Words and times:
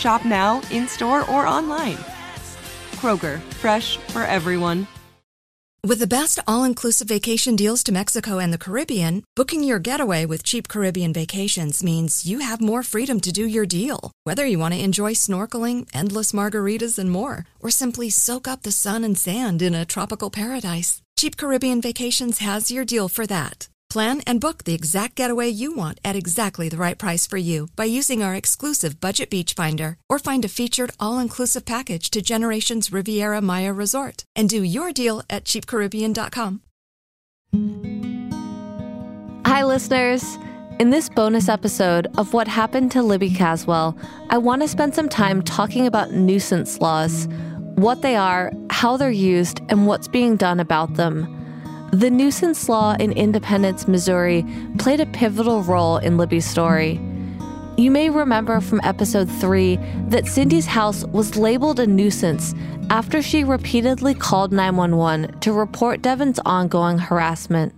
Shop 0.00 0.24
now, 0.24 0.62
in 0.70 0.88
store, 0.88 1.30
or 1.30 1.46
online. 1.46 1.98
Kroger, 2.96 3.38
fresh 3.60 3.98
for 4.12 4.22
everyone. 4.22 4.86
With 5.86 5.98
the 5.98 6.06
best 6.06 6.38
all 6.46 6.64
inclusive 6.64 7.08
vacation 7.08 7.54
deals 7.54 7.82
to 7.84 7.92
Mexico 7.92 8.38
and 8.38 8.50
the 8.50 8.64
Caribbean, 8.64 9.24
booking 9.36 9.62
your 9.62 9.78
getaway 9.78 10.24
with 10.24 10.42
cheap 10.42 10.68
Caribbean 10.68 11.12
vacations 11.12 11.84
means 11.84 12.24
you 12.24 12.38
have 12.38 12.62
more 12.62 12.82
freedom 12.82 13.20
to 13.20 13.30
do 13.30 13.44
your 13.46 13.66
deal. 13.66 14.10
Whether 14.24 14.46
you 14.46 14.58
want 14.58 14.72
to 14.72 14.82
enjoy 14.82 15.12
snorkeling, 15.12 15.86
endless 15.92 16.32
margaritas, 16.32 16.98
and 16.98 17.10
more, 17.10 17.44
or 17.60 17.70
simply 17.70 18.08
soak 18.08 18.48
up 18.48 18.62
the 18.62 18.72
sun 18.72 19.04
and 19.04 19.18
sand 19.18 19.60
in 19.60 19.74
a 19.74 19.84
tropical 19.84 20.30
paradise, 20.30 21.02
Cheap 21.18 21.36
Caribbean 21.36 21.82
Vacations 21.82 22.38
has 22.38 22.70
your 22.70 22.86
deal 22.86 23.08
for 23.08 23.26
that. 23.26 23.68
Plan 23.90 24.20
and 24.24 24.40
book 24.40 24.62
the 24.62 24.72
exact 24.72 25.16
getaway 25.16 25.48
you 25.48 25.74
want 25.74 25.98
at 26.04 26.14
exactly 26.14 26.68
the 26.68 26.76
right 26.76 26.96
price 26.96 27.26
for 27.26 27.38
you 27.38 27.70
by 27.74 27.86
using 27.86 28.22
our 28.22 28.36
exclusive 28.36 29.00
Budget 29.00 29.30
Beach 29.30 29.54
Finder 29.54 29.96
or 30.08 30.20
find 30.20 30.44
a 30.44 30.48
featured 30.48 30.92
all-inclusive 31.00 31.64
package 31.64 32.08
to 32.10 32.22
Generations 32.22 32.92
Riviera 32.92 33.40
Maya 33.40 33.72
Resort 33.72 34.24
and 34.36 34.48
do 34.48 34.62
your 34.62 34.92
deal 34.92 35.22
at 35.28 35.44
cheapcaribbean.com. 35.44 36.62
Hi, 39.44 39.64
listeners. 39.64 40.38
In 40.78 40.90
this 40.90 41.08
bonus 41.08 41.48
episode 41.48 42.06
of 42.16 42.32
What 42.32 42.46
Happened 42.46 42.92
to 42.92 43.02
Libby 43.02 43.30
Caswell, 43.30 43.98
I 44.28 44.38
want 44.38 44.62
to 44.62 44.68
spend 44.68 44.94
some 44.94 45.08
time 45.08 45.42
talking 45.42 45.84
about 45.88 46.12
nuisance 46.12 46.80
laws, 46.80 47.26
what 47.74 48.02
they 48.02 48.14
are, 48.14 48.52
how 48.70 48.96
they're 48.96 49.10
used, 49.10 49.60
and 49.68 49.88
what's 49.88 50.06
being 50.06 50.36
done 50.36 50.60
about 50.60 50.94
them. 50.94 51.39
The 51.92 52.08
nuisance 52.08 52.68
law 52.68 52.94
in 53.00 53.10
Independence, 53.10 53.88
Missouri 53.88 54.46
played 54.78 55.00
a 55.00 55.06
pivotal 55.06 55.64
role 55.64 55.96
in 55.96 56.16
Libby's 56.16 56.46
story. 56.46 57.00
You 57.76 57.90
may 57.90 58.10
remember 58.10 58.60
from 58.60 58.80
episode 58.84 59.28
3 59.28 59.76
that 60.08 60.28
Cindy's 60.28 60.66
house 60.66 61.04
was 61.06 61.34
labeled 61.34 61.80
a 61.80 61.88
nuisance 61.88 62.54
after 62.90 63.20
she 63.20 63.42
repeatedly 63.42 64.14
called 64.14 64.52
911 64.52 65.40
to 65.40 65.52
report 65.52 66.00
Devon's 66.00 66.38
ongoing 66.46 66.98
harassment. 66.98 67.74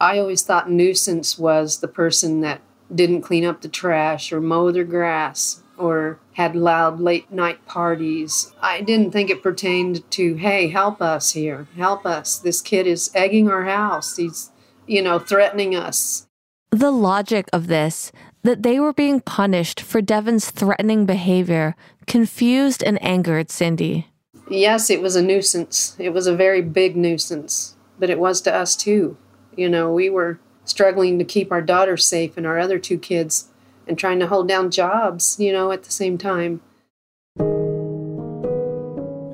I 0.00 0.18
always 0.18 0.42
thought 0.42 0.70
nuisance 0.70 1.38
was 1.38 1.80
the 1.80 1.88
person 1.88 2.40
that 2.40 2.62
didn't 2.94 3.22
clean 3.22 3.44
up 3.44 3.60
the 3.60 3.68
trash 3.68 4.32
or 4.32 4.40
mow 4.40 4.70
their 4.70 4.84
grass 4.84 5.62
or 5.76 6.18
had 6.34 6.56
loud 6.56 7.00
late 7.00 7.30
night 7.30 7.64
parties. 7.66 8.52
I 8.60 8.80
didn't 8.80 9.12
think 9.12 9.30
it 9.30 9.42
pertained 9.42 10.08
to, 10.12 10.34
hey, 10.36 10.68
help 10.68 11.00
us 11.00 11.32
here, 11.32 11.66
help 11.76 12.06
us. 12.06 12.38
This 12.38 12.60
kid 12.60 12.86
is 12.86 13.10
egging 13.14 13.48
our 13.48 13.64
house. 13.64 14.16
He's, 14.16 14.50
you 14.86 15.02
know, 15.02 15.18
threatening 15.18 15.74
us. 15.74 16.26
The 16.70 16.90
logic 16.90 17.46
of 17.52 17.68
this, 17.68 18.10
that 18.42 18.62
they 18.62 18.78
were 18.78 18.92
being 18.92 19.20
punished 19.20 19.80
for 19.80 20.02
Devon's 20.02 20.50
threatening 20.50 21.06
behavior, 21.06 21.76
confused 22.06 22.82
and 22.82 23.02
angered 23.02 23.50
Cindy. 23.50 24.08
Yes, 24.50 24.90
it 24.90 25.00
was 25.00 25.16
a 25.16 25.22
nuisance. 25.22 25.96
It 25.98 26.10
was 26.10 26.26
a 26.26 26.36
very 26.36 26.60
big 26.60 26.96
nuisance, 26.96 27.76
but 27.98 28.10
it 28.10 28.18
was 28.18 28.40
to 28.42 28.54
us 28.54 28.76
too. 28.76 29.16
You 29.56 29.68
know, 29.68 29.92
we 29.92 30.10
were 30.10 30.38
struggling 30.64 31.18
to 31.18 31.24
keep 31.24 31.50
our 31.52 31.62
daughter 31.62 31.96
safe 31.96 32.36
and 32.36 32.46
our 32.46 32.58
other 32.58 32.78
two 32.78 32.98
kids 32.98 33.48
and 33.86 33.98
trying 33.98 34.18
to 34.20 34.26
hold 34.26 34.48
down 34.48 34.70
jobs, 34.70 35.36
you 35.38 35.52
know, 35.52 35.70
at 35.70 35.84
the 35.84 35.92
same 35.92 36.18
time. 36.18 36.60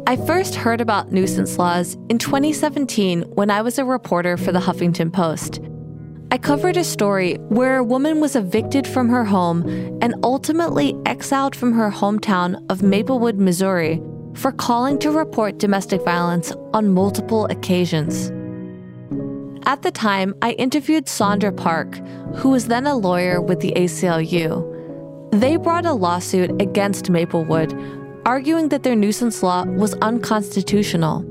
I 0.06 0.16
first 0.16 0.56
heard 0.56 0.80
about 0.80 1.12
nuisance 1.12 1.56
laws 1.56 1.94
in 2.08 2.18
2017 2.18 3.22
when 3.22 3.48
I 3.48 3.62
was 3.62 3.78
a 3.78 3.84
reporter 3.84 4.36
for 4.36 4.50
the 4.50 4.58
Huffington 4.58 5.12
Post. 5.12 5.60
I 6.32 6.38
covered 6.38 6.76
a 6.76 6.84
story 6.84 7.34
where 7.48 7.76
a 7.76 7.84
woman 7.84 8.20
was 8.20 8.34
evicted 8.34 8.86
from 8.86 9.08
her 9.08 9.24
home 9.24 9.62
and 10.02 10.14
ultimately 10.24 10.96
exiled 11.06 11.54
from 11.54 11.72
her 11.74 11.90
hometown 11.90 12.64
of 12.70 12.82
Maplewood, 12.82 13.36
Missouri, 13.36 14.00
for 14.34 14.50
calling 14.50 14.98
to 15.00 15.10
report 15.10 15.58
domestic 15.58 16.04
violence 16.04 16.52
on 16.72 16.88
multiple 16.88 17.46
occasions. 17.46 18.32
At 19.66 19.82
the 19.82 19.90
time, 19.90 20.34
I 20.42 20.52
interviewed 20.52 21.08
Sandra 21.08 21.52
Park, 21.52 21.96
who 22.36 22.50
was 22.50 22.66
then 22.66 22.86
a 22.86 22.96
lawyer 22.96 23.40
with 23.40 23.60
the 23.60 23.72
ACLU. 23.76 25.30
They 25.32 25.56
brought 25.56 25.86
a 25.86 25.92
lawsuit 25.92 26.60
against 26.60 27.10
Maplewood, 27.10 27.74
arguing 28.24 28.68
that 28.70 28.82
their 28.82 28.96
nuisance 28.96 29.42
law 29.42 29.64
was 29.64 29.94
unconstitutional. 29.94 31.26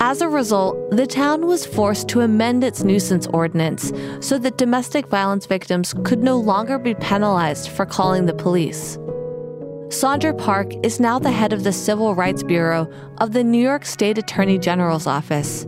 As 0.00 0.20
a 0.20 0.28
result, 0.28 0.90
the 0.90 1.06
town 1.06 1.46
was 1.46 1.66
forced 1.66 2.08
to 2.10 2.20
amend 2.20 2.62
its 2.62 2.84
nuisance 2.84 3.26
ordinance 3.28 3.92
so 4.20 4.38
that 4.38 4.58
domestic 4.58 5.08
violence 5.08 5.46
victims 5.46 5.94
could 6.04 6.22
no 6.22 6.38
longer 6.38 6.78
be 6.78 6.94
penalized 6.94 7.70
for 7.70 7.84
calling 7.84 8.26
the 8.26 8.34
police. 8.34 8.98
Sandra 9.90 10.34
Park 10.34 10.72
is 10.84 11.00
now 11.00 11.18
the 11.18 11.32
head 11.32 11.52
of 11.52 11.64
the 11.64 11.72
Civil 11.72 12.14
Rights 12.14 12.42
Bureau 12.42 12.88
of 13.18 13.32
the 13.32 13.42
New 13.42 13.62
York 13.62 13.86
State 13.86 14.18
Attorney 14.18 14.58
General's 14.58 15.06
office. 15.06 15.66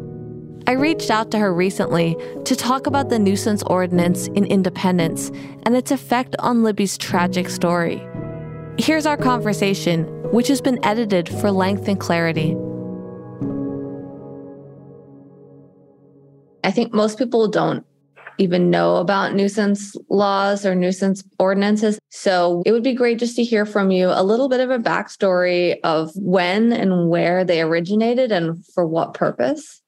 I 0.71 0.75
reached 0.75 1.11
out 1.11 1.33
to 1.33 1.39
her 1.41 1.53
recently 1.53 2.17
to 2.45 2.55
talk 2.55 2.87
about 2.87 3.09
the 3.09 3.19
nuisance 3.19 3.65
ordinance 3.65 4.29
in 4.29 4.45
Independence 4.45 5.33
and 5.65 5.75
its 5.75 5.91
effect 5.91 6.37
on 6.39 6.63
Libby's 6.63 6.97
tragic 6.97 7.49
story. 7.49 8.01
Here's 8.79 9.05
our 9.05 9.17
conversation, 9.17 10.05
which 10.31 10.47
has 10.47 10.61
been 10.61 10.79
edited 10.85 11.29
for 11.29 11.51
length 11.51 11.89
and 11.89 11.99
clarity. 11.99 12.57
I 16.63 16.71
think 16.71 16.95
most 16.95 17.19
people 17.19 17.49
don't 17.49 17.85
even 18.39 18.71
know 18.71 18.99
about 18.99 19.35
nuisance 19.35 19.97
laws 20.09 20.65
or 20.65 20.77
nuisance 20.77 21.25
ordinances. 21.41 21.99
So 22.11 22.63
it 22.65 22.71
would 22.71 22.85
be 22.85 22.95
great 22.95 23.19
just 23.19 23.35
to 23.35 23.43
hear 23.43 23.67
from 23.67 23.91
you 23.91 24.07
a 24.07 24.23
little 24.23 24.49
bit 24.49 24.61
of 24.61 24.71
a 24.71 24.79
backstory 24.79 25.81
of 25.83 26.13
when 26.15 26.73
and 26.73 27.09
where 27.09 27.43
they 27.43 27.61
originated 27.61 28.31
and 28.31 28.65
for 28.67 28.87
what 28.87 29.15
purpose. 29.15 29.83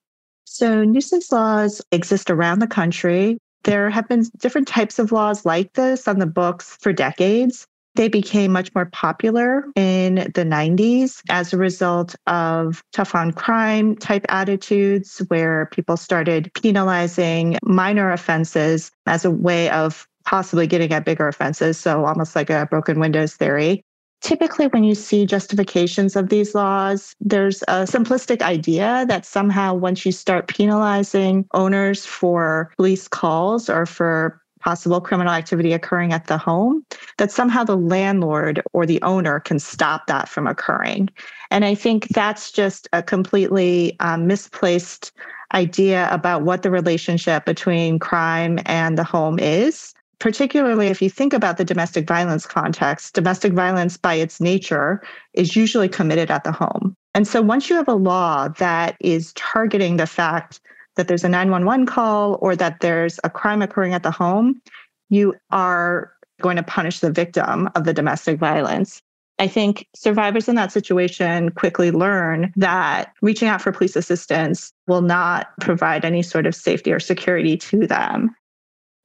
So, 0.53 0.83
nuisance 0.83 1.31
laws 1.31 1.81
exist 1.91 2.29
around 2.29 2.59
the 2.59 2.67
country. 2.67 3.39
There 3.63 3.89
have 3.89 4.07
been 4.07 4.23
different 4.37 4.67
types 4.67 4.99
of 4.99 5.11
laws 5.11 5.45
like 5.45 5.73
this 5.73 6.07
on 6.07 6.19
the 6.19 6.27
books 6.27 6.77
for 6.79 6.93
decades. 6.93 7.65
They 7.95 8.07
became 8.07 8.51
much 8.51 8.69
more 8.75 8.85
popular 8.85 9.65
in 9.75 10.15
the 10.35 10.45
90s 10.45 11.23
as 11.31 11.53
a 11.53 11.57
result 11.57 12.15
of 12.27 12.83
tough 12.93 13.15
on 13.15 13.31
crime 13.31 13.95
type 13.95 14.27
attitudes, 14.29 15.23
where 15.29 15.69
people 15.71 15.97
started 15.97 16.51
penalizing 16.53 17.57
minor 17.63 18.11
offenses 18.11 18.91
as 19.07 19.25
a 19.25 19.31
way 19.31 19.71
of 19.71 20.07
possibly 20.23 20.67
getting 20.67 20.93
at 20.93 21.03
bigger 21.03 21.27
offenses. 21.27 21.79
So, 21.79 22.05
almost 22.05 22.35
like 22.35 22.51
a 22.51 22.67
broken 22.67 22.99
windows 22.99 23.33
theory. 23.33 23.83
Typically, 24.23 24.67
when 24.67 24.85
you 24.85 24.95
see 24.95 25.25
justifications 25.25 26.15
of 26.15 26.29
these 26.29 26.55
laws, 26.55 27.13
there's 27.19 27.61
a 27.63 27.83
simplistic 27.83 28.41
idea 28.41 29.05
that 29.09 29.25
somehow 29.25 29.73
once 29.73 30.05
you 30.05 30.13
start 30.13 30.47
penalizing 30.47 31.45
owners 31.53 32.05
for 32.05 32.71
police 32.77 33.09
calls 33.09 33.69
or 33.69 33.85
for 33.85 34.41
possible 34.61 35.01
criminal 35.01 35.33
activity 35.33 35.73
occurring 35.73 36.13
at 36.13 36.27
the 36.27 36.37
home, 36.37 36.85
that 37.17 37.33
somehow 37.33 37.65
the 37.65 37.75
landlord 37.75 38.63
or 38.71 38.85
the 38.85 39.01
owner 39.01 39.41
can 39.41 39.59
stop 39.59 40.07
that 40.07 40.29
from 40.29 40.47
occurring. 40.47 41.09
And 41.51 41.65
I 41.65 41.75
think 41.75 42.07
that's 42.07 42.49
just 42.49 42.87
a 42.93 43.03
completely 43.03 43.97
um, 43.99 44.25
misplaced 44.25 45.11
idea 45.53 46.07
about 46.11 46.43
what 46.43 46.63
the 46.63 46.71
relationship 46.71 47.43
between 47.43 47.99
crime 47.99 48.57
and 48.65 48.97
the 48.97 49.03
home 49.03 49.37
is. 49.37 49.93
Particularly 50.23 50.87
if 50.87 51.01
you 51.01 51.09
think 51.09 51.33
about 51.33 51.57
the 51.57 51.65
domestic 51.65 52.07
violence 52.07 52.45
context, 52.45 53.13
domestic 53.13 53.51
violence 53.51 53.97
by 53.97 54.13
its 54.13 54.39
nature 54.39 55.03
is 55.33 55.53
usually 55.53 55.89
committed 55.89 56.31
at 56.31 56.45
the 56.45 56.51
home. 56.53 56.95
And 57.13 57.27
so 57.27 57.41
once 57.41 57.69
you 57.69 57.75
have 57.75 57.89
a 57.89 57.93
law 57.93 58.47
that 58.47 58.95
is 59.01 59.33
targeting 59.33 59.97
the 59.97 60.07
fact 60.07 60.61
that 60.95 61.09
there's 61.09 61.25
a 61.25 61.29
911 61.29 61.87
call 61.87 62.39
or 62.41 62.55
that 62.55 62.79
there's 62.79 63.19
a 63.25 63.29
crime 63.29 63.61
occurring 63.61 63.93
at 63.93 64.03
the 64.03 64.11
home, 64.11 64.61
you 65.09 65.35
are 65.51 66.13
going 66.39 66.55
to 66.55 66.63
punish 66.63 67.01
the 67.01 67.11
victim 67.11 67.69
of 67.75 67.83
the 67.83 67.93
domestic 67.93 68.39
violence. 68.39 69.01
I 69.39 69.47
think 69.49 69.89
survivors 69.93 70.47
in 70.47 70.55
that 70.55 70.71
situation 70.71 71.51
quickly 71.51 71.91
learn 71.91 72.53
that 72.55 73.11
reaching 73.21 73.49
out 73.49 73.61
for 73.61 73.73
police 73.73 73.97
assistance 73.97 74.71
will 74.87 75.01
not 75.01 75.49
provide 75.59 76.05
any 76.05 76.21
sort 76.21 76.45
of 76.45 76.55
safety 76.55 76.93
or 76.93 77.01
security 77.01 77.57
to 77.57 77.85
them. 77.85 78.33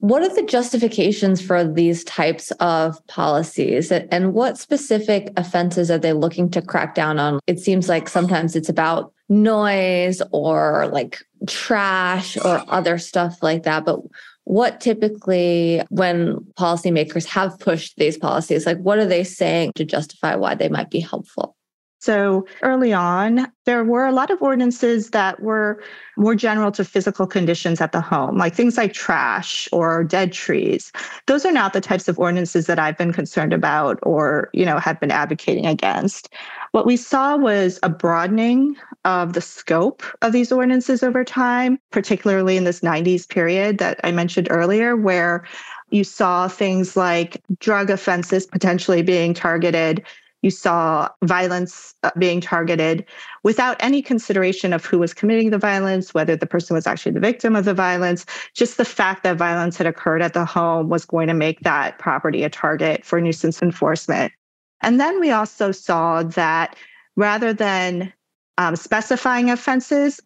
What 0.00 0.22
are 0.22 0.32
the 0.32 0.44
justifications 0.44 1.40
for 1.40 1.64
these 1.64 2.04
types 2.04 2.52
of 2.60 3.04
policies 3.08 3.90
and 3.90 4.32
what 4.32 4.56
specific 4.56 5.32
offenses 5.36 5.90
are 5.90 5.98
they 5.98 6.12
looking 6.12 6.50
to 6.50 6.62
crack 6.62 6.94
down 6.94 7.18
on? 7.18 7.40
It 7.48 7.58
seems 7.58 7.88
like 7.88 8.08
sometimes 8.08 8.54
it's 8.54 8.68
about 8.68 9.12
noise 9.28 10.22
or 10.30 10.88
like 10.92 11.18
trash 11.48 12.36
or 12.36 12.62
other 12.68 12.96
stuff 12.98 13.42
like 13.42 13.64
that. 13.64 13.84
But 13.84 13.98
what 14.44 14.80
typically, 14.80 15.82
when 15.90 16.36
policymakers 16.58 17.26
have 17.26 17.58
pushed 17.58 17.96
these 17.96 18.16
policies, 18.16 18.66
like 18.66 18.78
what 18.78 18.98
are 18.98 19.04
they 19.04 19.24
saying 19.24 19.72
to 19.74 19.84
justify 19.84 20.36
why 20.36 20.54
they 20.54 20.68
might 20.68 20.90
be 20.90 21.00
helpful? 21.00 21.56
So 22.00 22.46
early 22.62 22.92
on, 22.92 23.50
there 23.64 23.82
were 23.84 24.06
a 24.06 24.12
lot 24.12 24.30
of 24.30 24.40
ordinances 24.40 25.10
that 25.10 25.40
were 25.40 25.82
more 26.16 26.34
general 26.34 26.70
to 26.72 26.84
physical 26.84 27.26
conditions 27.26 27.80
at 27.80 27.92
the 27.92 28.00
home, 28.00 28.38
like 28.38 28.54
things 28.54 28.76
like 28.76 28.92
trash 28.92 29.68
or 29.72 30.04
dead 30.04 30.32
trees. 30.32 30.92
Those 31.26 31.44
are 31.44 31.52
not 31.52 31.72
the 31.72 31.80
types 31.80 32.08
of 32.08 32.18
ordinances 32.18 32.66
that 32.66 32.78
I've 32.78 32.96
been 32.96 33.12
concerned 33.12 33.52
about 33.52 33.98
or, 34.04 34.48
you 34.52 34.64
know, 34.64 34.78
have 34.78 35.00
been 35.00 35.10
advocating 35.10 35.66
against. 35.66 36.28
What 36.70 36.86
we 36.86 36.96
saw 36.96 37.36
was 37.36 37.80
a 37.82 37.88
broadening 37.88 38.76
of 39.04 39.32
the 39.32 39.40
scope 39.40 40.02
of 40.22 40.32
these 40.32 40.52
ordinances 40.52 41.02
over 41.02 41.24
time, 41.24 41.78
particularly 41.90 42.56
in 42.56 42.64
this 42.64 42.80
90s 42.80 43.28
period 43.28 43.78
that 43.78 43.98
I 44.04 44.12
mentioned 44.12 44.48
earlier, 44.50 44.96
where 44.96 45.44
you 45.90 46.04
saw 46.04 46.46
things 46.48 46.96
like 46.96 47.42
drug 47.58 47.90
offenses 47.90 48.46
potentially 48.46 49.02
being 49.02 49.34
targeted 49.34 50.04
you 50.42 50.50
saw 50.50 51.08
violence 51.24 51.94
uh, 52.02 52.10
being 52.18 52.40
targeted 52.40 53.04
without 53.42 53.76
any 53.80 54.00
consideration 54.00 54.72
of 54.72 54.84
who 54.84 54.98
was 54.98 55.12
committing 55.12 55.50
the 55.50 55.58
violence, 55.58 56.14
whether 56.14 56.36
the 56.36 56.46
person 56.46 56.74
was 56.74 56.86
actually 56.86 57.12
the 57.12 57.20
victim 57.20 57.56
of 57.56 57.64
the 57.64 57.74
violence. 57.74 58.24
Just 58.54 58.76
the 58.76 58.84
fact 58.84 59.24
that 59.24 59.36
violence 59.36 59.76
had 59.76 59.86
occurred 59.86 60.22
at 60.22 60.34
the 60.34 60.44
home 60.44 60.88
was 60.88 61.04
going 61.04 61.28
to 61.28 61.34
make 61.34 61.60
that 61.60 61.98
property 61.98 62.44
a 62.44 62.50
target 62.50 63.04
for 63.04 63.20
nuisance 63.20 63.62
enforcement. 63.62 64.32
And 64.80 65.00
then 65.00 65.18
we 65.20 65.30
also 65.30 65.72
saw 65.72 66.22
that 66.22 66.76
rather 67.16 67.52
than 67.52 68.12
um, 68.58 68.76
specifying 68.76 69.50
offenses, 69.50 70.20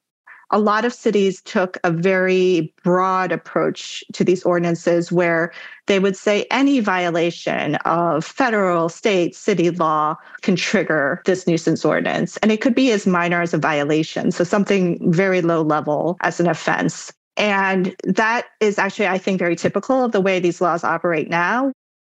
a 0.53 0.61
lot 0.61 0.85
of 0.85 0.93
cities 0.93 1.41
took 1.43 1.79
a 1.83 1.91
very 1.91 2.73
broad 2.85 3.33
approach 3.33 4.05
to 4.13 4.23
these 4.23 4.45
ordinances 4.45 5.11
where 5.11 5.53
they 5.87 5.99
would 5.99 6.17
say 6.17 6.47
any 6.51 6.79
violation 6.81 7.77
of 7.77 8.25
federal, 8.25 8.89
state, 8.89 9.35
city 9.35 9.71
law 9.71 10.15
can 10.43 10.55
trigger 10.55 11.23
this 11.25 11.47
nuisance 11.47 11.85
ordinance. 11.85 12.37
And 12.39 12.53
it 12.53 12.61
could 12.61 12.75
be 12.75 12.93
as 12.93 13.07
minor 13.07 13.41
as 13.41 13.55
a 13.55 13.59
violation, 13.59 14.31
so 14.31 14.45
something 14.45 15.11
very 15.11 15.41
low 15.41 15.63
level 15.63 16.19
as 16.21 16.39
an 16.39 16.49
offense. 16.49 17.13
And 17.39 17.97
that 18.05 18.47
is 18.61 18.79
actually, 18.79 19.07
I 19.07 19.17
think, 19.17 19.39
very 19.39 19.57
typical 19.57 20.05
of 20.05 20.13
the 20.13 20.21
way 20.21 20.39
these 20.39 20.61
laws 20.61 20.85
operate 20.85 21.31
now. 21.31 21.73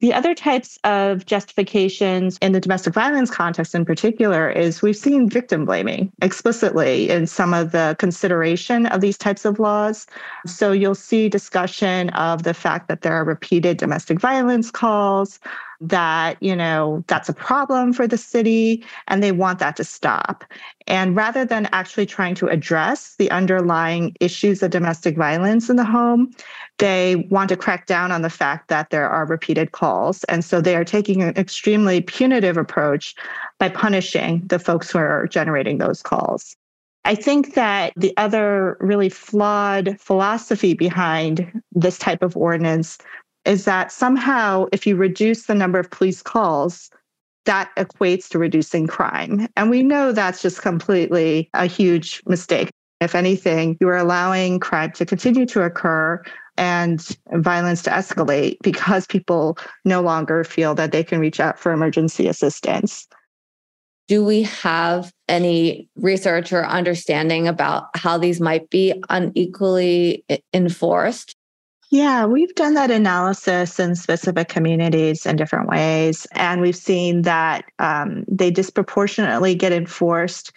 The 0.04 0.14
other 0.14 0.36
types 0.36 0.78
of 0.84 1.26
justifications 1.26 2.38
in 2.42 2.52
the 2.52 2.60
domestic 2.60 2.94
violence 2.94 3.32
context 3.32 3.74
in 3.74 3.86
particular 3.86 4.50
is 4.50 4.82
we've 4.82 4.98
seen 4.98 5.30
victim 5.30 5.64
blaming 5.64 6.12
explicitly 6.22 7.10
in 7.10 7.26
some 7.26 7.54
of 7.54 7.72
the 7.72 7.96
consideration 8.00 8.86
of 8.88 9.00
these 9.00 9.18
types 9.18 9.46
of 9.46 9.60
laws. 9.60 10.06
So 10.46 10.74
you'll 10.74 10.94
see 10.94 11.30
discussion 11.30 12.10
of 12.10 12.44
the 12.44 12.54
fact 12.54 12.90
that 12.90 13.02
there 13.02 13.14
are 13.14 13.24
repeated 13.24 13.78
domestic 13.78 14.20
violence 14.20 14.72
calls, 14.72 15.40
that, 15.80 16.42
you 16.42 16.56
know, 16.56 17.04
that's 17.08 17.30
a 17.30 17.34
problem 17.34 17.94
for 17.94 18.08
the 18.08 18.18
city 18.18 18.84
and 19.08 19.22
they 19.22 19.32
want 19.32 19.60
that 19.60 19.76
to 19.76 19.84
stop. 19.84 20.44
And 20.88 21.16
rather 21.16 21.46
than 21.46 21.68
actually 21.72 22.06
trying 22.06 22.36
to 22.36 22.48
address 22.48 23.16
the 23.18 23.30
underlying 23.32 24.16
issues 24.20 24.64
of 24.64 24.72
domestic 24.72 25.18
violence 25.18 25.70
in 25.70 25.76
the 25.76 25.86
home, 25.86 26.32
they 26.84 27.16
want 27.30 27.48
to 27.48 27.56
crack 27.56 27.86
down 27.86 28.12
on 28.12 28.24
the 28.24 28.30
fact 28.30 28.68
that 28.68 28.90
there 28.90 29.10
are 29.10 29.26
repeated 29.26 29.72
calls. 29.72 30.26
And 30.26 30.44
so 30.44 30.60
they 30.60 30.76
are 30.76 30.84
taking 30.84 31.24
an 31.24 31.34
extremely 31.38 32.02
punitive 32.02 32.58
approach 32.58 33.16
by 33.58 33.70
punishing 33.70 34.42
the 34.48 34.60
folks 34.60 34.92
who 34.92 34.98
are 34.98 35.26
generating 35.28 35.78
those 35.78 36.02
calls. 36.02 36.58
I 37.06 37.16
think 37.16 37.56
that 37.56 37.94
the 37.96 38.14
other 38.18 38.76
really 38.82 39.08
flawed 39.08 39.98
philosophy 39.98 40.74
behind 40.74 41.62
this 41.72 41.98
type 41.98 42.22
of 42.22 42.36
ordinance 42.36 42.98
is 43.46 43.64
that 43.64 43.90
somehow 43.94 44.66
if 44.74 44.86
you 44.86 44.98
reduce 44.98 45.46
the 45.46 45.56
number 45.56 45.80
of 45.80 45.90
police 45.90 46.22
calls, 46.22 46.90
that 47.46 47.72
equates 47.78 48.28
to 48.30 48.40
reducing 48.40 48.88
crime. 48.88 49.48
And 49.56 49.70
we 49.70 49.84
know 49.84 50.12
that's 50.12 50.42
just 50.42 50.62
completely 50.62 51.50
a 51.54 51.66
huge 51.66 52.22
mistake. 52.26 52.72
If 53.00 53.16
anything, 53.16 53.78
you 53.80 53.88
are 53.88 53.98
allowing 53.98 54.60
crime 54.60 54.92
to 54.94 55.06
continue 55.06 55.46
to 55.48 55.62
occur 55.64 56.22
and 56.58 57.18
violence 57.34 57.82
to 57.84 57.90
escalate 57.90 58.58
because 58.62 59.08
people 59.08 59.58
no 59.86 60.02
longer 60.02 60.44
feel 60.44 60.76
that 60.76 60.92
they 60.92 61.04
can 61.04 61.20
reach 61.20 61.40
out 61.40 61.60
for 61.60 61.72
emergency 61.72 62.28
assistance. 62.28 63.08
Do 64.08 64.24
we 64.24 64.44
have 64.44 65.12
any 65.30 65.88
research 65.96 66.52
or 66.52 66.66
understanding 66.66 67.48
about 67.48 67.86
how 67.96 68.18
these 68.18 68.42
might 68.42 68.70
be 68.70 68.94
unequally 69.10 70.26
enforced? 70.54 71.36
Yeah, 71.90 72.26
we've 72.26 72.56
done 72.56 72.74
that 72.74 72.90
analysis 72.90 73.80
in 73.80 73.96
specific 73.96 74.50
communities 74.50 75.28
in 75.28 75.36
different 75.36 75.70
ways. 75.70 76.26
And 76.32 76.60
we've 76.60 76.76
seen 76.76 77.22
that 77.22 77.66
um, 77.78 78.26
they 78.28 78.50
disproportionately 78.50 79.54
get 79.54 79.72
enforced 79.72 80.52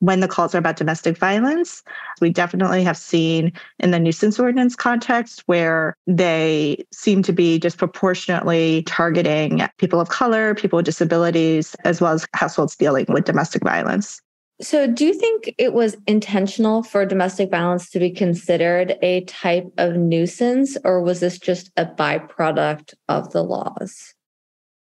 when 0.00 0.20
the 0.20 0.28
calls 0.28 0.54
are 0.54 0.58
about 0.58 0.76
domestic 0.76 1.16
violence. 1.18 1.82
We 2.20 2.30
definitely 2.30 2.82
have 2.84 2.96
seen 2.96 3.52
in 3.78 3.90
the 3.90 3.98
nuisance 3.98 4.38
ordinance 4.38 4.76
context 4.76 5.42
where 5.46 5.96
they 6.06 6.84
seem 6.92 7.22
to 7.22 7.32
be 7.32 7.58
disproportionately 7.58 8.82
targeting 8.84 9.62
people 9.78 10.00
of 10.00 10.08
color, 10.08 10.54
people 10.54 10.76
with 10.76 10.86
disabilities, 10.86 11.74
as 11.84 12.00
well 12.00 12.12
as 12.12 12.26
households 12.34 12.76
dealing 12.76 13.06
with 13.08 13.24
domestic 13.24 13.62
violence. 13.62 14.20
So, 14.60 14.86
do 14.86 15.04
you 15.04 15.12
think 15.12 15.54
it 15.58 15.74
was 15.74 15.98
intentional 16.06 16.82
for 16.82 17.04
domestic 17.04 17.50
violence 17.50 17.90
to 17.90 17.98
be 17.98 18.10
considered 18.10 18.96
a 19.02 19.20
type 19.24 19.70
of 19.76 19.96
nuisance, 19.96 20.78
or 20.82 21.02
was 21.02 21.20
this 21.20 21.38
just 21.38 21.70
a 21.76 21.84
byproduct 21.84 22.94
of 23.08 23.32
the 23.32 23.44
laws? 23.44 24.14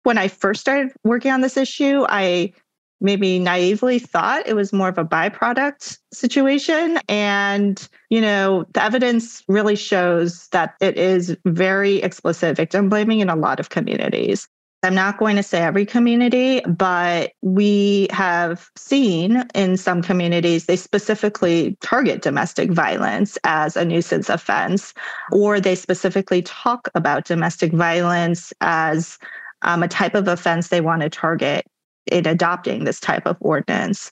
When 0.03 0.17
I 0.17 0.29
first 0.29 0.62
started 0.62 0.93
working 1.03 1.31
on 1.31 1.41
this 1.41 1.57
issue, 1.57 2.05
I 2.07 2.53
maybe 3.01 3.39
naively 3.39 3.99
thought 3.99 4.47
it 4.47 4.55
was 4.55 4.73
more 4.73 4.89
of 4.89 4.97
a 4.97 5.05
byproduct 5.05 5.97
situation. 6.13 6.99
And, 7.09 7.87
you 8.09 8.21
know, 8.21 8.65
the 8.73 8.83
evidence 8.83 9.43
really 9.47 9.75
shows 9.75 10.47
that 10.49 10.75
it 10.81 10.97
is 10.97 11.35
very 11.45 11.97
explicit 11.97 12.57
victim 12.57 12.89
blaming 12.89 13.19
in 13.19 13.29
a 13.29 13.35
lot 13.35 13.59
of 13.59 13.69
communities. 13.69 14.47
I'm 14.83 14.93
not 14.93 15.17
going 15.17 15.35
to 15.35 15.43
say 15.43 15.63
every 15.63 15.85
community, 15.85 16.61
but 16.61 17.31
we 17.41 18.07
have 18.11 18.69
seen 18.75 19.43
in 19.55 19.77
some 19.77 20.03
communities, 20.03 20.67
they 20.67 20.75
specifically 20.75 21.75
target 21.81 22.21
domestic 22.21 22.71
violence 22.71 23.35
as 23.43 23.75
a 23.75 23.83
nuisance 23.83 24.29
offense, 24.29 24.93
or 25.31 25.59
they 25.59 25.73
specifically 25.73 26.43
talk 26.43 26.87
about 26.93 27.25
domestic 27.25 27.73
violence 27.73 28.53
as 28.61 29.17
um, 29.63 29.81
a 29.81 29.87
type 29.87 30.13
of 30.13 30.27
offense 30.27 30.67
they 30.67 30.81
want 30.81 31.01
to 31.01 31.09
target 31.09 31.65
in 32.12 32.25
adopting 32.27 32.83
this 32.83 33.00
type 33.00 33.25
of 33.25 33.38
ordinance. 33.39 34.12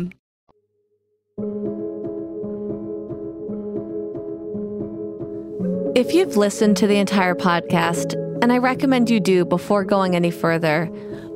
If 5.93 6.13
you've 6.13 6.37
listened 6.37 6.77
to 6.77 6.87
the 6.87 6.97
entire 6.97 7.35
podcast, 7.35 8.13
and 8.41 8.51
I 8.51 8.57
recommend 8.57 9.09
you 9.09 9.19
do 9.19 9.45
before 9.45 9.83
going 9.83 10.15
any 10.15 10.31
further, 10.31 10.89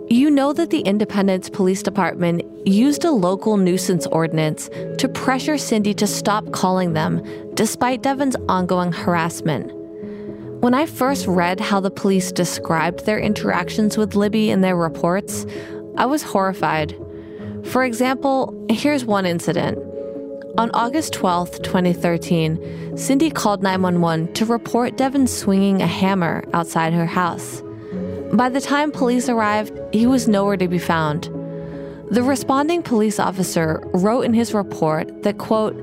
you 0.10 0.32
know 0.32 0.54
that 0.54 0.70
the 0.70 0.82
Independence 0.82 1.50
Police 1.50 1.84
Department 1.84 2.42
used 2.68 3.06
a 3.06 3.12
local 3.12 3.58
nuisance 3.58 4.08
ordinance 4.08 4.70
to 4.98 5.08
pressure 5.08 5.58
Cindy 5.58 5.94
to 5.96 6.08
stop 6.08 6.52
calling 6.52 6.94
them, 6.94 7.22
despite 7.54 8.02
Devin's 8.02 8.36
ongoing 8.50 8.92
harassment. 8.92 9.72
When 10.62 10.74
I 10.74 10.88
first 10.88 11.28
read 11.28 11.60
how 11.60 11.80
the 11.80 11.92
police 11.92 12.32
described 12.32 13.06
their 13.06 13.20
interactions 13.20 13.98
with 13.98 14.16
Libby 14.16 14.50
in 14.50 14.62
their 14.62 14.76
reports, 14.76 15.46
I 15.98 16.08
was 16.08 16.24
horrified. 16.24 16.96
For 17.66 17.84
example, 17.84 18.66
here's 18.70 19.06
one 19.06 19.28
incident. 19.28 19.78
On 20.58 20.72
August 20.74 21.12
12, 21.12 21.64
2013, 21.64 22.98
Cindy 22.98 23.30
called 23.30 23.62
911 23.62 24.34
to 24.36 24.46
report 24.46 24.96
Devon 24.96 25.28
swinging 25.28 25.82
a 25.82 25.88
hammer 25.88 26.46
outside 26.54 26.94
her 26.94 27.06
house. 27.06 27.62
By 28.32 28.48
the 28.48 28.62
time 28.62 28.92
police 28.92 29.28
arrived, 29.28 29.78
he 29.94 30.08
was 30.08 30.30
nowhere 30.30 30.56
to 30.56 30.70
be 30.70 30.80
found. 30.80 31.26
The 32.10 32.24
responding 32.24 32.84
police 32.84 33.20
officer 33.20 33.84
wrote 33.94 34.22
in 34.22 34.34
his 34.34 34.54
report 34.54 35.24
that, 35.24 35.40
quote, 35.40 35.76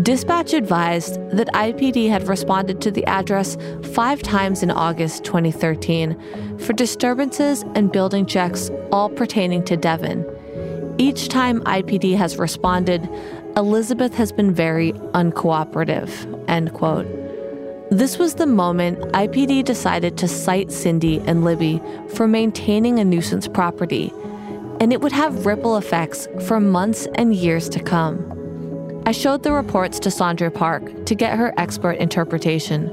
Dispatch 0.00 0.54
advised 0.54 1.16
that 1.30 1.48
IPD 1.48 2.08
had 2.08 2.26
responded 2.26 2.80
to 2.80 2.90
the 2.90 3.04
address 3.04 3.58
five 3.92 4.22
times 4.22 4.62
in 4.62 4.70
August 4.70 5.24
2013 5.24 6.58
for 6.58 6.72
disturbances 6.72 7.62
and 7.74 7.92
building 7.92 8.24
checks, 8.24 8.70
all 8.90 9.10
pertaining 9.10 9.62
to 9.64 9.76
Devon. 9.76 10.24
Each 10.96 11.28
time 11.28 11.60
IPD 11.62 12.16
has 12.16 12.38
responded, 12.38 13.08
Elizabeth 13.56 14.12
has 14.14 14.32
been 14.32 14.52
very 14.52 14.92
uncooperative, 15.14 16.10
end 16.48 16.72
quote. 16.72 17.06
This 17.88 18.18
was 18.18 18.34
the 18.34 18.46
moment 18.46 18.98
IPD 19.12 19.64
decided 19.64 20.18
to 20.18 20.26
cite 20.26 20.72
Cindy 20.72 21.20
and 21.20 21.44
Libby 21.44 21.80
for 22.14 22.26
maintaining 22.26 22.98
a 22.98 23.04
nuisance 23.04 23.46
property, 23.46 24.12
and 24.80 24.92
it 24.92 25.00
would 25.00 25.12
have 25.12 25.46
ripple 25.46 25.76
effects 25.76 26.26
for 26.48 26.58
months 26.58 27.06
and 27.14 27.32
years 27.32 27.68
to 27.68 27.80
come. 27.80 29.02
I 29.06 29.12
showed 29.12 29.44
the 29.44 29.52
reports 29.52 30.00
to 30.00 30.10
Sandra 30.10 30.50
Park 30.50 31.06
to 31.06 31.14
get 31.14 31.38
her 31.38 31.54
expert 31.56 31.92
interpretation. 31.92 32.90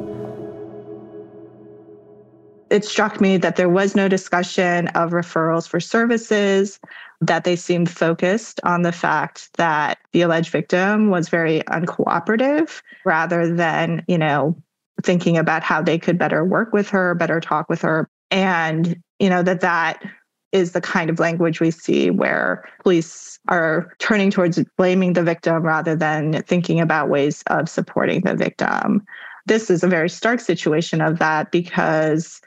It 2.69 2.85
struck 2.85 3.19
me 3.19 3.37
that 3.37 3.55
there 3.55 3.69
was 3.69 3.95
no 3.95 4.07
discussion 4.07 4.89
of 4.89 5.09
referrals 5.09 5.67
for 5.67 5.79
services 5.79 6.79
that 7.21 7.43
they 7.43 7.55
seemed 7.55 7.89
focused 7.89 8.59
on 8.63 8.81
the 8.81 8.91
fact 8.91 9.49
that 9.57 9.99
the 10.11 10.21
alleged 10.21 10.49
victim 10.49 11.09
was 11.09 11.29
very 11.29 11.61
uncooperative 11.61 12.81
rather 13.05 13.53
than, 13.53 14.03
you 14.07 14.17
know, 14.17 14.55
thinking 15.03 15.37
about 15.37 15.63
how 15.63 15.81
they 15.81 15.99
could 15.99 16.17
better 16.17 16.43
work 16.43 16.73
with 16.73 16.89
her, 16.89 17.13
better 17.15 17.39
talk 17.39 17.69
with 17.69 17.81
her. 17.81 18.09
And, 18.31 18.99
you 19.19 19.29
know, 19.29 19.43
that 19.43 19.61
that 19.61 20.03
is 20.51 20.71
the 20.71 20.81
kind 20.81 21.09
of 21.09 21.19
language 21.19 21.59
we 21.59 21.71
see 21.71 22.09
where 22.09 22.67
police 22.83 23.39
are 23.47 23.93
turning 23.99 24.31
towards 24.31 24.61
blaming 24.77 25.13
the 25.13 25.23
victim 25.23 25.63
rather 25.63 25.95
than 25.95 26.41
thinking 26.43 26.79
about 26.79 27.09
ways 27.09 27.43
of 27.47 27.69
supporting 27.69 28.21
the 28.21 28.35
victim. 28.35 29.05
This 29.45 29.69
is 29.69 29.83
a 29.83 29.87
very 29.87 30.09
stark 30.09 30.39
situation 30.39 31.01
of 31.01 31.19
that 31.19 31.51
because 31.51 32.41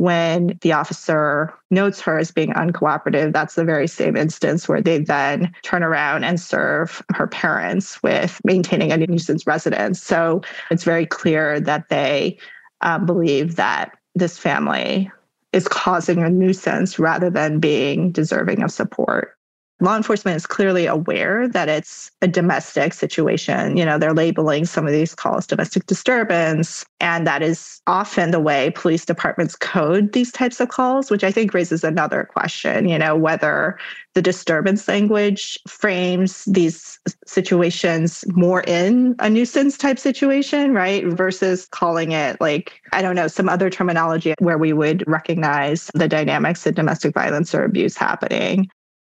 when 0.00 0.58
the 0.62 0.72
officer 0.72 1.52
notes 1.70 2.00
her 2.00 2.18
as 2.18 2.30
being 2.30 2.54
uncooperative, 2.54 3.34
that's 3.34 3.54
the 3.54 3.66
very 3.66 3.86
same 3.86 4.16
instance 4.16 4.66
where 4.66 4.80
they 4.80 4.96
then 4.96 5.52
turn 5.60 5.82
around 5.82 6.24
and 6.24 6.40
serve 6.40 7.02
her 7.12 7.26
parents 7.26 8.02
with 8.02 8.40
maintaining 8.42 8.92
a 8.92 8.96
nuisance 8.96 9.46
residence. 9.46 10.02
So 10.02 10.40
it's 10.70 10.84
very 10.84 11.04
clear 11.04 11.60
that 11.60 11.90
they 11.90 12.38
um, 12.80 13.04
believe 13.04 13.56
that 13.56 13.92
this 14.14 14.38
family 14.38 15.10
is 15.52 15.68
causing 15.68 16.22
a 16.22 16.30
nuisance 16.30 16.98
rather 16.98 17.28
than 17.28 17.60
being 17.60 18.10
deserving 18.10 18.62
of 18.62 18.70
support 18.70 19.36
law 19.80 19.96
enforcement 19.96 20.36
is 20.36 20.46
clearly 20.46 20.86
aware 20.86 21.48
that 21.48 21.68
it's 21.68 22.10
a 22.22 22.28
domestic 22.28 22.92
situation. 22.92 23.76
You 23.76 23.84
know, 23.84 23.98
they're 23.98 24.14
labeling 24.14 24.64
some 24.66 24.86
of 24.86 24.92
these 24.92 25.14
calls 25.14 25.46
domestic 25.46 25.86
disturbance. 25.86 26.84
And 27.00 27.26
that 27.26 27.42
is 27.42 27.80
often 27.86 28.30
the 28.30 28.40
way 28.40 28.70
police 28.74 29.04
departments 29.04 29.56
code 29.56 30.12
these 30.12 30.30
types 30.32 30.60
of 30.60 30.68
calls, 30.68 31.10
which 31.10 31.24
I 31.24 31.32
think 31.32 31.54
raises 31.54 31.82
another 31.82 32.24
question, 32.24 32.88
you 32.88 32.98
know, 32.98 33.16
whether 33.16 33.78
the 34.14 34.22
disturbance 34.22 34.86
language 34.88 35.58
frames 35.66 36.44
these 36.44 36.98
situations 37.26 38.24
more 38.28 38.62
in 38.62 39.14
a 39.20 39.30
nuisance 39.30 39.78
type 39.78 39.98
situation, 39.98 40.74
right? 40.74 41.06
Versus 41.06 41.66
calling 41.70 42.12
it 42.12 42.40
like, 42.40 42.80
I 42.92 43.02
don't 43.02 43.14
know, 43.14 43.28
some 43.28 43.48
other 43.48 43.70
terminology 43.70 44.34
where 44.40 44.58
we 44.58 44.72
would 44.72 45.04
recognize 45.06 45.90
the 45.94 46.08
dynamics 46.08 46.66
of 46.66 46.74
domestic 46.74 47.14
violence 47.14 47.54
or 47.54 47.64
abuse 47.64 47.96
happening. 47.96 48.68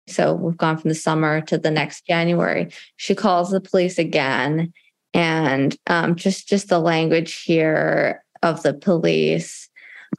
So 0.08 0.34
we've 0.34 0.56
gone 0.56 0.78
from 0.78 0.88
the 0.88 0.94
summer 0.94 1.40
to 1.42 1.58
the 1.58 1.70
next 1.70 2.06
January. 2.06 2.68
She 2.96 3.14
calls 3.14 3.50
the 3.50 3.60
police 3.60 3.98
again, 3.98 4.72
and 5.14 5.76
um, 5.86 6.16
just 6.16 6.48
just 6.48 6.68
the 6.68 6.80
language 6.80 7.42
here 7.42 8.24
of 8.42 8.62
the 8.62 8.74
police. 8.74 9.68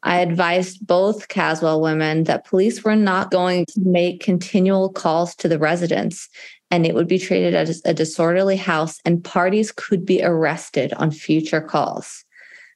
I 0.01 0.21
advised 0.21 0.85
both 0.87 1.27
Caswell 1.27 1.79
women 1.79 2.23
that 2.23 2.45
police 2.45 2.83
were 2.83 2.95
not 2.95 3.29
going 3.29 3.65
to 3.67 3.81
make 3.81 4.23
continual 4.23 4.89
calls 4.89 5.35
to 5.35 5.47
the 5.47 5.59
residents, 5.59 6.29
and 6.71 6.85
it 6.85 6.95
would 6.95 7.07
be 7.07 7.19
treated 7.19 7.53
as 7.53 7.81
a 7.85 7.93
disorderly 7.93 8.57
house, 8.57 8.99
and 9.05 9.23
parties 9.23 9.71
could 9.71 10.05
be 10.05 10.23
arrested 10.23 10.93
on 10.93 11.11
future 11.11 11.61
calls. 11.61 12.25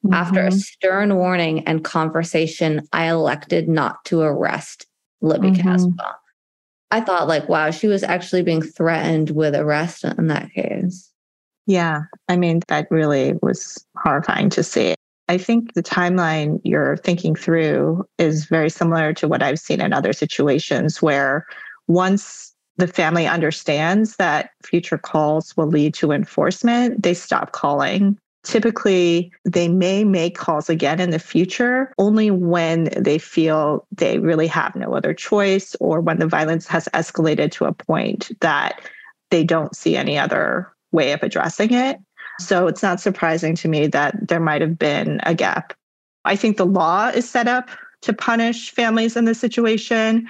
Mm-hmm. 0.06 0.14
After 0.14 0.42
a 0.42 0.50
mm-hmm. 0.50 0.58
stern 0.58 1.16
warning 1.16 1.68
and 1.68 1.84
conversation, 1.84 2.88
I 2.94 3.10
elected 3.10 3.68
not 3.68 4.06
to 4.06 4.22
arrest 4.22 4.86
Libby 5.22 5.52
mm-hmm. 5.52 5.68
Caswell. 5.68 6.16
I 6.92 7.02
thought, 7.02 7.28
like, 7.28 7.50
wow, 7.50 7.72
she 7.72 7.88
was 7.88 8.04
actually 8.04 8.44
being 8.44 8.62
threatened 8.62 9.32
with 9.32 9.56
arrest 9.56 10.04
in 10.04 10.28
that 10.28 10.52
case. 10.52 11.12
Yeah. 11.66 12.04
I 12.30 12.38
mean, 12.38 12.62
that 12.70 12.88
really 12.90 13.34
was 13.42 13.86
horrifying 13.98 14.50
to 14.52 14.64
see. 14.64 14.96
I 15.28 15.38
think 15.38 15.74
the 15.74 15.84
timeline 15.84 16.62
you're 16.64 16.96
thinking 16.98 17.36
through 17.36 18.08
is 18.18 18.46
very 18.46 18.70
similar 18.70 19.14
to 19.16 19.28
what 19.28 19.44
I've 19.44 19.60
seen 19.60 19.82
in 19.82 19.92
other 19.92 20.14
situations 20.14 21.02
where 21.02 21.46
once 21.88 22.54
the 22.78 22.88
family 22.88 23.28
understands 23.28 24.16
that 24.16 24.52
future 24.64 24.98
calls 24.98 25.58
will 25.58 25.68
lead 25.68 25.94
to 25.96 26.14
enforcement, 26.14 27.04
they 27.04 27.14
stop 27.14 27.52
calling 27.52 28.18
Typically, 28.48 29.30
they 29.44 29.68
may 29.68 30.06
make 30.06 30.38
calls 30.38 30.70
again 30.70 31.02
in 31.02 31.10
the 31.10 31.20
future 31.20 31.94
only 31.98 32.32
when 32.32 32.86
they 32.98 33.18
feel 33.18 33.86
they 33.92 34.20
really 34.20 34.48
have 34.48 34.74
no 34.74 34.96
other 34.96 35.14
choice 35.14 35.76
or 35.82 36.00
when 36.00 36.18
the 36.18 36.28
violence 36.28 36.66
has 36.66 36.88
escalated 36.94 37.52
to 37.52 37.66
a 37.66 37.74
point 37.74 38.32
that 38.40 38.80
they 39.32 39.44
don't 39.44 39.76
see 39.76 39.98
any 39.98 40.18
other 40.18 40.72
way 40.94 41.12
of 41.12 41.22
addressing 41.24 41.74
it. 41.74 42.00
So 42.40 42.68
it's 42.68 42.82
not 42.82 43.02
surprising 43.02 43.54
to 43.56 43.68
me 43.68 43.88
that 43.88 44.16
there 44.30 44.40
might 44.40 44.62
have 44.62 44.80
been 44.80 45.20
a 45.24 45.36
gap. 45.36 45.74
I 46.24 46.38
think 46.38 46.56
the 46.56 46.66
law 46.66 47.10
is 47.10 47.30
set 47.30 47.50
up 47.50 47.70
to 48.04 48.14
punish 48.14 48.72
families 48.72 49.18
in 49.18 49.26
this 49.26 49.42
situation. 49.42 50.30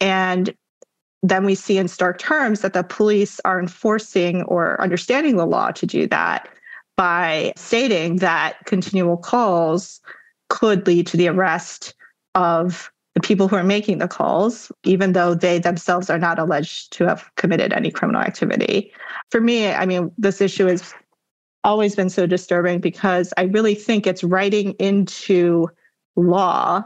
And 0.00 0.54
then 1.24 1.44
we 1.44 1.56
see 1.56 1.78
in 1.78 1.88
stark 1.88 2.20
terms 2.20 2.60
that 2.60 2.74
the 2.74 2.84
police 2.84 3.40
are 3.44 3.58
enforcing 3.58 4.44
or 4.44 4.80
understanding 4.80 5.36
the 5.36 5.46
law 5.46 5.72
to 5.72 5.84
do 5.84 6.06
that 6.06 6.48
by 6.96 7.52
stating 7.56 8.16
that 8.16 8.56
continual 8.64 9.16
calls 9.16 10.00
could 10.48 10.86
lead 10.86 11.06
to 11.08 11.16
the 11.16 11.28
arrest 11.28 11.94
of 12.34 12.90
the 13.14 13.20
people 13.20 13.48
who 13.48 13.56
are 13.56 13.64
making 13.64 13.98
the 13.98 14.08
calls, 14.08 14.70
even 14.84 15.12
though 15.12 15.34
they 15.34 15.58
themselves 15.58 16.10
are 16.10 16.18
not 16.18 16.38
alleged 16.38 16.92
to 16.92 17.06
have 17.06 17.30
committed 17.36 17.72
any 17.72 17.90
criminal 17.90 18.20
activity. 18.20 18.92
For 19.30 19.40
me, 19.40 19.68
I 19.68 19.86
mean, 19.86 20.12
this 20.18 20.40
issue 20.40 20.66
has 20.66 20.94
always 21.64 21.96
been 21.96 22.10
so 22.10 22.26
disturbing 22.26 22.80
because 22.80 23.32
I 23.36 23.44
really 23.44 23.74
think 23.74 24.06
it's 24.06 24.22
writing 24.22 24.72
into 24.72 25.68
law 26.14 26.84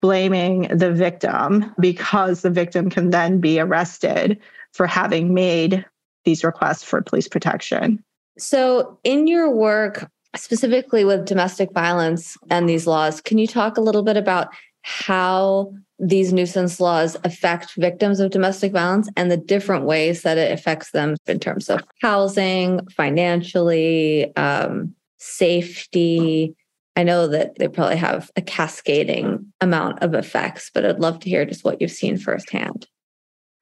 blaming 0.00 0.68
the 0.68 0.92
victim 0.92 1.74
because 1.80 2.42
the 2.42 2.50
victim 2.50 2.90
can 2.90 3.10
then 3.10 3.40
be 3.40 3.58
arrested 3.58 4.38
for 4.72 4.86
having 4.86 5.34
made 5.34 5.84
these 6.24 6.44
requests 6.44 6.84
for 6.84 7.02
police 7.02 7.26
protection. 7.26 8.04
So, 8.38 8.98
in 9.04 9.26
your 9.26 9.50
work, 9.50 10.10
specifically 10.36 11.04
with 11.04 11.24
domestic 11.24 11.72
violence 11.72 12.36
and 12.50 12.68
these 12.68 12.86
laws, 12.86 13.20
can 13.20 13.38
you 13.38 13.46
talk 13.46 13.76
a 13.76 13.80
little 13.80 14.02
bit 14.02 14.16
about 14.16 14.48
how 14.82 15.72
these 15.98 16.32
nuisance 16.32 16.78
laws 16.78 17.16
affect 17.24 17.74
victims 17.74 18.20
of 18.20 18.30
domestic 18.30 18.72
violence 18.72 19.08
and 19.16 19.30
the 19.30 19.36
different 19.36 19.84
ways 19.84 20.22
that 20.22 20.38
it 20.38 20.52
affects 20.52 20.92
them 20.92 21.16
in 21.26 21.40
terms 21.40 21.68
of 21.68 21.82
housing, 22.00 22.86
financially, 22.88 24.34
um, 24.36 24.94
safety? 25.18 26.54
I 26.94 27.02
know 27.02 27.26
that 27.28 27.56
they 27.58 27.68
probably 27.68 27.96
have 27.96 28.30
a 28.36 28.42
cascading 28.42 29.52
amount 29.60 30.02
of 30.02 30.14
effects, 30.14 30.70
but 30.72 30.84
I'd 30.84 31.00
love 31.00 31.20
to 31.20 31.30
hear 31.30 31.44
just 31.44 31.64
what 31.64 31.80
you've 31.80 31.90
seen 31.90 32.16
firsthand. 32.16 32.86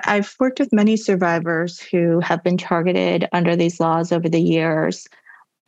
I've 0.05 0.35
worked 0.39 0.61
with 0.61 0.73
many 0.73 0.97
survivors 0.97 1.81
who 1.81 2.21
have 2.21 2.43
been 2.43 2.59
targeted 2.59 3.29
under 3.33 3.57
these 3.57 3.81
laws 3.81 4.13
over 4.13 4.29
the 4.29 4.41
years. 4.41 5.07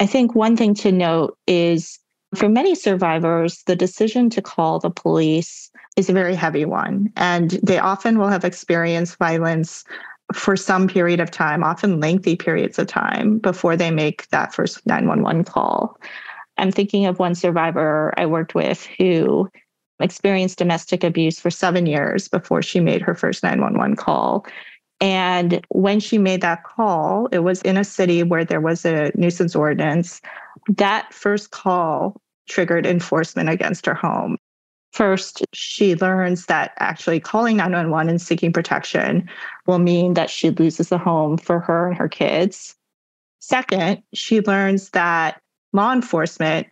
I 0.00 0.06
think 0.06 0.34
one 0.34 0.56
thing 0.56 0.74
to 0.76 0.92
note 0.92 1.36
is 1.46 1.98
For 2.34 2.48
many 2.48 2.74
survivors, 2.74 3.62
the 3.64 3.76
decision 3.76 4.28
to 4.30 4.42
call 4.42 4.78
the 4.78 4.90
police 4.90 5.70
is 5.96 6.10
a 6.10 6.12
very 6.12 6.34
heavy 6.34 6.66
one. 6.66 7.10
And 7.16 7.52
they 7.62 7.78
often 7.78 8.18
will 8.18 8.28
have 8.28 8.44
experienced 8.44 9.16
violence 9.18 9.84
for 10.34 10.56
some 10.56 10.88
period 10.88 11.20
of 11.20 11.30
time, 11.30 11.64
often 11.64 12.00
lengthy 12.00 12.36
periods 12.36 12.78
of 12.78 12.86
time, 12.86 13.38
before 13.38 13.76
they 13.76 13.90
make 13.90 14.28
that 14.28 14.54
first 14.54 14.84
911 14.84 15.44
call. 15.44 15.98
I'm 16.58 16.70
thinking 16.70 17.06
of 17.06 17.18
one 17.18 17.34
survivor 17.34 18.12
I 18.18 18.26
worked 18.26 18.54
with 18.54 18.86
who 18.98 19.48
experienced 20.00 20.58
domestic 20.58 21.04
abuse 21.04 21.40
for 21.40 21.50
seven 21.50 21.86
years 21.86 22.28
before 22.28 22.62
she 22.62 22.80
made 22.80 23.02
her 23.02 23.14
first 23.14 23.42
911 23.42 23.96
call. 23.96 24.46
And 25.00 25.64
when 25.68 26.00
she 26.00 26.18
made 26.18 26.40
that 26.40 26.64
call, 26.64 27.28
it 27.30 27.40
was 27.40 27.62
in 27.62 27.76
a 27.76 27.84
city 27.84 28.22
where 28.22 28.44
there 28.44 28.60
was 28.60 28.84
a 28.84 29.12
nuisance 29.14 29.54
ordinance. 29.54 30.20
That 30.76 31.12
first 31.12 31.50
call 31.50 32.20
triggered 32.48 32.86
enforcement 32.86 33.48
against 33.48 33.86
her 33.86 33.94
home. 33.94 34.38
First, 34.92 35.44
she 35.52 35.94
learns 35.96 36.46
that 36.46 36.72
actually 36.78 37.20
calling 37.20 37.56
911 37.58 38.08
and 38.08 38.20
seeking 38.20 38.52
protection 38.52 39.28
will 39.66 39.78
mean 39.78 40.14
that 40.14 40.30
she 40.30 40.50
loses 40.50 40.88
the 40.88 40.98
home 40.98 41.36
for 41.36 41.60
her 41.60 41.88
and 41.88 41.96
her 41.96 42.08
kids. 42.08 42.74
Second, 43.38 44.02
she 44.14 44.40
learns 44.40 44.90
that 44.90 45.40
law 45.72 45.92
enforcement, 45.92 46.66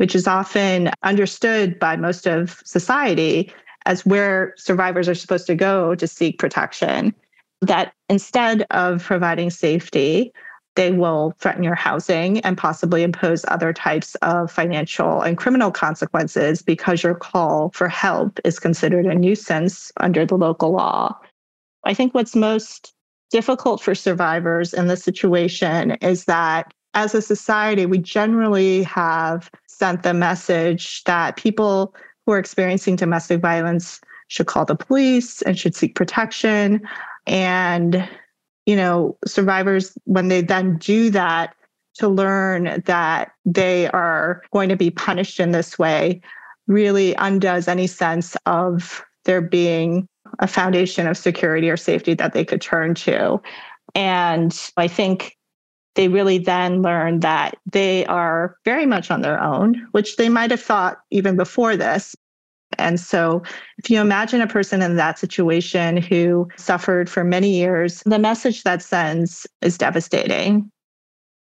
which 0.00 0.14
is 0.14 0.26
often 0.26 0.90
understood 1.02 1.78
by 1.78 1.94
most 1.94 2.26
of 2.26 2.62
society 2.64 3.52
as 3.84 4.06
where 4.06 4.54
survivors 4.56 5.10
are 5.10 5.14
supposed 5.14 5.46
to 5.46 5.54
go 5.54 5.94
to 5.94 6.06
seek 6.06 6.38
protection, 6.38 7.14
that 7.60 7.92
instead 8.08 8.64
of 8.70 9.04
providing 9.04 9.50
safety, 9.50 10.32
they 10.74 10.90
will 10.90 11.34
threaten 11.38 11.62
your 11.62 11.74
housing 11.74 12.40
and 12.40 12.56
possibly 12.56 13.02
impose 13.02 13.44
other 13.48 13.74
types 13.74 14.14
of 14.22 14.50
financial 14.50 15.20
and 15.20 15.36
criminal 15.36 15.70
consequences 15.70 16.62
because 16.62 17.02
your 17.02 17.14
call 17.14 17.68
for 17.74 17.86
help 17.86 18.40
is 18.42 18.58
considered 18.58 19.04
a 19.04 19.14
nuisance 19.14 19.92
under 19.98 20.24
the 20.24 20.38
local 20.38 20.70
law. 20.70 21.14
I 21.84 21.92
think 21.92 22.14
what's 22.14 22.34
most 22.34 22.94
difficult 23.30 23.82
for 23.82 23.94
survivors 23.94 24.72
in 24.72 24.86
this 24.86 25.04
situation 25.04 25.90
is 26.00 26.24
that 26.24 26.72
as 26.94 27.14
a 27.14 27.22
society, 27.22 27.86
we 27.86 27.98
generally 27.98 28.82
have 28.82 29.50
sent 29.66 30.02
the 30.02 30.14
message 30.14 31.04
that 31.04 31.36
people 31.36 31.94
who 32.26 32.32
are 32.32 32.38
experiencing 32.38 32.96
domestic 32.96 33.40
violence 33.40 34.00
should 34.28 34.46
call 34.46 34.64
the 34.64 34.76
police 34.76 35.42
and 35.42 35.58
should 35.58 35.74
seek 35.74 35.94
protection. 35.94 36.80
And 37.26 38.08
you 38.66 38.76
know, 38.76 39.16
survivors, 39.26 39.96
when 40.04 40.28
they 40.28 40.42
then 40.42 40.76
do 40.78 41.10
that, 41.10 41.54
to 41.94 42.08
learn 42.08 42.82
that 42.86 43.32
they 43.44 43.88
are 43.88 44.42
going 44.52 44.68
to 44.68 44.76
be 44.76 44.90
punished 44.90 45.40
in 45.40 45.50
this 45.50 45.78
way 45.78 46.20
really 46.66 47.14
undoes 47.16 47.68
any 47.68 47.86
sense 47.86 48.36
of 48.46 49.04
there 49.24 49.40
being 49.40 50.08
a 50.38 50.46
foundation 50.46 51.06
of 51.06 51.16
security 51.16 51.68
or 51.68 51.76
safety 51.76 52.14
that 52.14 52.32
they 52.32 52.44
could 52.44 52.60
turn 52.60 52.94
to. 52.94 53.40
And 53.94 54.70
I 54.76 54.86
think 54.86 55.36
they 55.94 56.08
really 56.08 56.38
then 56.38 56.82
learn 56.82 57.20
that 57.20 57.56
they 57.70 58.06
are 58.06 58.56
very 58.64 58.86
much 58.86 59.10
on 59.10 59.22
their 59.22 59.42
own, 59.42 59.86
which 59.92 60.16
they 60.16 60.28
might 60.28 60.50
have 60.50 60.62
thought 60.62 60.98
even 61.10 61.36
before 61.36 61.76
this. 61.76 62.14
And 62.78 63.00
so, 63.00 63.42
if 63.78 63.90
you 63.90 64.00
imagine 64.00 64.40
a 64.40 64.46
person 64.46 64.80
in 64.80 64.96
that 64.96 65.18
situation 65.18 65.96
who 65.96 66.48
suffered 66.56 67.10
for 67.10 67.24
many 67.24 67.50
years, 67.50 68.02
the 68.06 68.18
message 68.18 68.62
that 68.62 68.82
sends 68.82 69.46
is 69.60 69.76
devastating. 69.76 70.70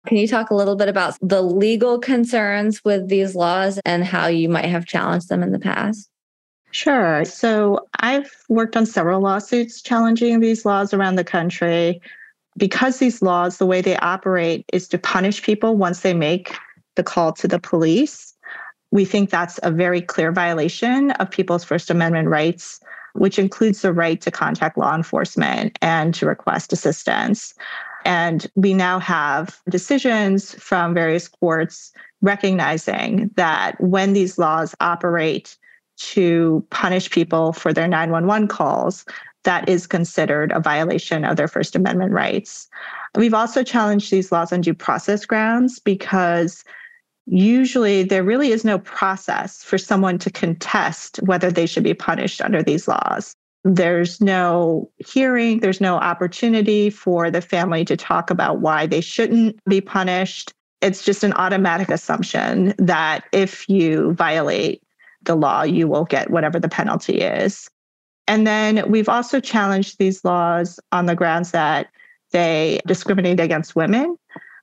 Can 0.07 0.17
you 0.17 0.27
talk 0.27 0.49
a 0.49 0.55
little 0.55 0.77
bit 0.77 0.87
about 0.87 1.17
the 1.21 1.41
legal 1.41 1.99
concerns 1.99 2.83
with 2.85 3.09
these 3.09 3.35
laws 3.35 3.77
and 3.83 4.05
how 4.05 4.27
you 4.27 4.47
might 4.47 4.65
have 4.65 4.85
challenged 4.85 5.27
them 5.27 5.43
in 5.43 5.51
the 5.51 5.59
past? 5.59 6.09
Sure. 6.71 7.25
So, 7.25 7.85
I've 7.99 8.31
worked 8.47 8.77
on 8.77 8.85
several 8.85 9.21
lawsuits 9.21 9.81
challenging 9.81 10.39
these 10.39 10.65
laws 10.65 10.93
around 10.93 11.15
the 11.15 11.23
country. 11.25 12.01
Because 12.57 12.97
these 12.97 13.21
laws, 13.21 13.57
the 13.57 13.65
way 13.65 13.81
they 13.81 13.97
operate 13.97 14.65
is 14.73 14.87
to 14.89 14.97
punish 14.97 15.43
people 15.43 15.77
once 15.77 16.01
they 16.01 16.13
make 16.13 16.55
the 16.95 17.03
call 17.03 17.31
to 17.33 17.47
the 17.47 17.59
police 17.59 18.33
we 18.91 19.05
think 19.05 19.29
that's 19.29 19.59
a 19.63 19.71
very 19.71 20.01
clear 20.01 20.31
violation 20.31 21.11
of 21.11 21.29
people's 21.29 21.63
First 21.63 21.89
Amendment 21.89 22.29
rights, 22.29 22.79
which 23.13 23.37
includes 23.37 23.81
the 23.81 23.93
right 23.93 24.19
to 24.21 24.31
contact 24.31 24.77
law 24.77 24.95
enforcement 24.95 25.77
and 25.81 26.13
to 26.15 26.25
request 26.25 26.71
assistance. 26.71 27.53
And 28.05 28.47
we 28.55 28.73
now 28.73 28.99
have 28.99 29.59
decisions 29.69 30.55
from 30.55 30.93
various 30.93 31.27
courts 31.27 31.91
recognizing 32.21 33.29
that 33.35 33.79
when 33.81 34.13
these 34.13 34.37
laws 34.37 34.73
operate 34.79 35.57
to 35.97 36.65
punish 36.69 37.09
people 37.09 37.53
for 37.53 37.73
their 37.73 37.87
911 37.87 38.47
calls, 38.47 39.03
that 39.47 39.69
is 39.69 39.87
considered 39.87 40.51
a 40.51 40.59
violation 40.59 41.23
of 41.23 41.37
their 41.37 41.47
First 41.47 41.73
Amendment 41.73 42.11
rights. 42.11 42.67
We've 43.15 43.33
also 43.33 43.63
challenged 43.63 44.11
these 44.11 44.29
laws 44.29 44.51
on 44.51 44.59
due 44.59 44.73
process 44.73 45.25
grounds 45.25 45.79
because 45.79 46.65
usually 47.27 48.03
there 48.03 48.25
really 48.25 48.51
is 48.51 48.65
no 48.65 48.79
process 48.79 49.63
for 49.63 49.77
someone 49.77 50.17
to 50.17 50.29
contest 50.29 51.21
whether 51.23 51.49
they 51.49 51.65
should 51.65 51.85
be 51.85 51.93
punished 51.93 52.41
under 52.41 52.61
these 52.61 52.89
laws. 52.89 53.33
There's 53.63 54.19
no 54.19 54.91
hearing, 54.97 55.61
there's 55.61 55.79
no 55.79 55.95
opportunity 55.95 56.89
for 56.89 57.31
the 57.31 57.41
family 57.41 57.85
to 57.85 57.95
talk 57.95 58.29
about 58.29 58.59
why 58.59 58.85
they 58.85 58.99
shouldn't 58.99 59.57
be 59.63 59.79
punished. 59.79 60.51
It's 60.81 61.05
just 61.05 61.23
an 61.23 61.31
automatic 61.33 61.89
assumption 61.89 62.73
that 62.79 63.23
if 63.31 63.69
you 63.69 64.11
violate 64.11 64.83
the 65.23 65.35
law, 65.35 65.63
you 65.63 65.87
will 65.87 66.03
get 66.03 66.31
whatever 66.31 66.59
the 66.59 66.67
penalty 66.67 67.21
is. 67.21 67.69
And 68.27 68.45
then 68.45 68.89
we've 68.89 69.09
also 69.09 69.39
challenged 69.39 69.97
these 69.97 70.23
laws 70.25 70.79
on 70.91 71.05
the 71.05 71.15
grounds 71.15 71.51
that 71.51 71.87
they 72.31 72.79
discriminate 72.85 73.39
against 73.39 73.75
women 73.75 74.17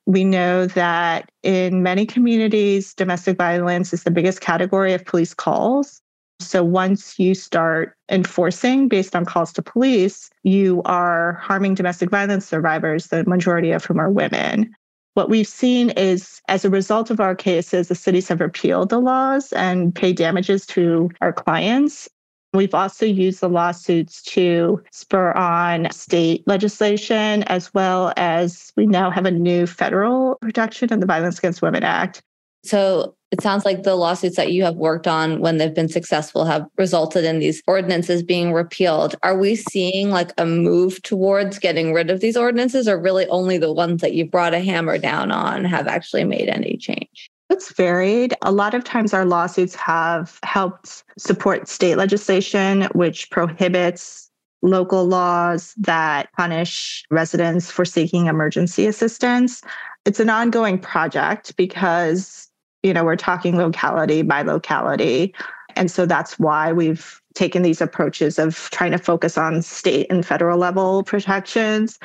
we 0.07 0.25
know 0.25 0.67
that 0.67 1.31
in 1.43 1.83
many 1.83 2.05
communities, 2.07 2.95
domestic 2.95 3.39
violence 3.39 3.93
is 3.93 4.03
the 4.03 4.11
biggest 4.11 4.41
category 4.41 4.93
of 4.93 5.05
police 5.05 5.33
calls. 5.33 6.01
So 6.41 6.63
once 6.63 7.19
you 7.19 7.35
start 7.35 7.97
enforcing 8.11 8.89
based 8.89 9.17
on 9.17 9.25
calls 9.25 9.53
to 9.55 9.63
police, 9.63 10.31
you 10.43 10.83
are 10.85 11.35
harming 11.35 11.75
domestic 11.75 12.11
violence 12.11 12.45
survivors, 12.45 13.07
the 13.07 13.25
majority 13.25 13.71
of 13.71 13.85
whom 13.85 13.99
are 13.99 14.11
women. 14.11 14.75
What 15.15 15.31
we've 15.31 15.49
seen 15.49 15.91
is 15.91 16.43
as 16.49 16.65
a 16.65 16.71
result 16.71 17.11
of 17.11 17.21
our 17.21 17.37
cases, 17.37 17.89
the 17.89 17.95
cities 17.95 18.29
have 18.29 18.41
repealed 18.41 18.91
the 18.91 18.99
laws 18.99 19.53
and 19.53 19.95
paid 19.95 20.17
damages 20.17 20.67
to 20.67 21.09
our 21.21 21.33
clients. 21.33 22.09
We've 22.55 22.75
also 22.75 23.05
used 23.05 23.41
the 23.41 23.49
lawsuits 23.49 24.23
to 24.23 24.81
spur 24.93 25.33
on 25.33 25.91
state 25.91 26.47
legislation, 26.47 27.43
as 27.45 27.75
well 27.75 28.13
as 28.17 28.73
we 28.77 28.87
now 28.87 29.11
have 29.11 29.27
a 29.27 29.31
new 29.33 29.67
federal 29.67 30.37
protection 30.37 30.93
in 30.93 31.01
the 31.01 31.07
Violence 31.07 31.39
Against 31.39 31.63
Women 31.63 31.83
Act. 31.83 32.23
So 32.63 33.17
it 33.33 33.43
sounds 33.43 33.65
like 33.65 33.83
the 33.83 33.97
lawsuits 33.97 34.37
that 34.37 34.53
you 34.53 34.63
have 34.63 34.77
worked 34.77 35.09
on 35.09 35.41
when 35.41 35.59
they've 35.59 35.75
been 35.75 35.89
successful 35.89 36.45
have 36.45 36.65
resulted 36.79 37.25
in 37.25 37.41
these 37.41 37.61
ordinances 37.67 38.23
being 38.23 38.53
repealed. 38.53 39.17
Are 39.25 39.37
we 39.37 39.57
seeing 39.57 40.11
like 40.11 40.31
a 40.39 40.47
move 40.47 41.03
towards 41.03 41.59
getting 41.59 41.93
rid 41.93 42.09
of 42.09 42.21
these 42.21 42.37
ordinances, 42.37 42.87
or 42.87 43.01
really 43.01 43.27
only 43.27 43.59
the 43.59 43.73
ones 43.73 44.01
that 44.01 44.15
you 44.15 44.25
brought 44.25 44.55
a 44.55 44.61
hammer 44.61 44.97
down 44.97 45.33
on 45.33 45.65
have 45.65 45.89
actually 45.89 46.23
made 46.23 46.49
any 46.49 46.77
change? 46.77 47.33
It's 47.51 47.73
varied. 47.73 48.35
A 48.43 48.53
lot 48.53 48.75
of 48.75 48.85
times, 48.85 49.13
our 49.13 49.25
lawsuits 49.25 49.75
have 49.75 50.39
helped 50.43 51.05
support 51.19 51.69
state 51.69 51.97
legislation, 51.97 52.83
which 52.95 53.31
prohibits 53.31 54.31
local 54.63 55.05
laws 55.05 55.75
that 55.77 56.33
punish 56.33 57.05
residents 57.11 57.71
for 57.71 57.85
seeking 57.85 58.27
emergency 58.27 58.87
assistance. 58.87 59.61
It's 60.07 60.21
an 60.21 60.31
ongoing 60.31 60.79
project 60.79 61.55
because, 61.57 62.49
you 62.83 62.95
know, 62.95 63.05
we're 63.05 63.17
talking 63.17 63.57
locality 63.57 64.23
by 64.23 64.41
locality. 64.43 65.35
And 65.77 65.91
so 65.91 66.07
that's 66.07 66.39
why 66.39 66.73
we've 66.73 67.21
taken 67.35 67.63
these 67.63 67.83
approaches 67.83 68.39
of 68.39 68.71
trying 68.71 68.93
to 68.93 68.99
focus 68.99 69.37
on 69.37 69.61
state 69.61 70.07
and 70.09 70.25
federal 70.25 70.59
level 70.59 71.03
protections. 71.03 71.99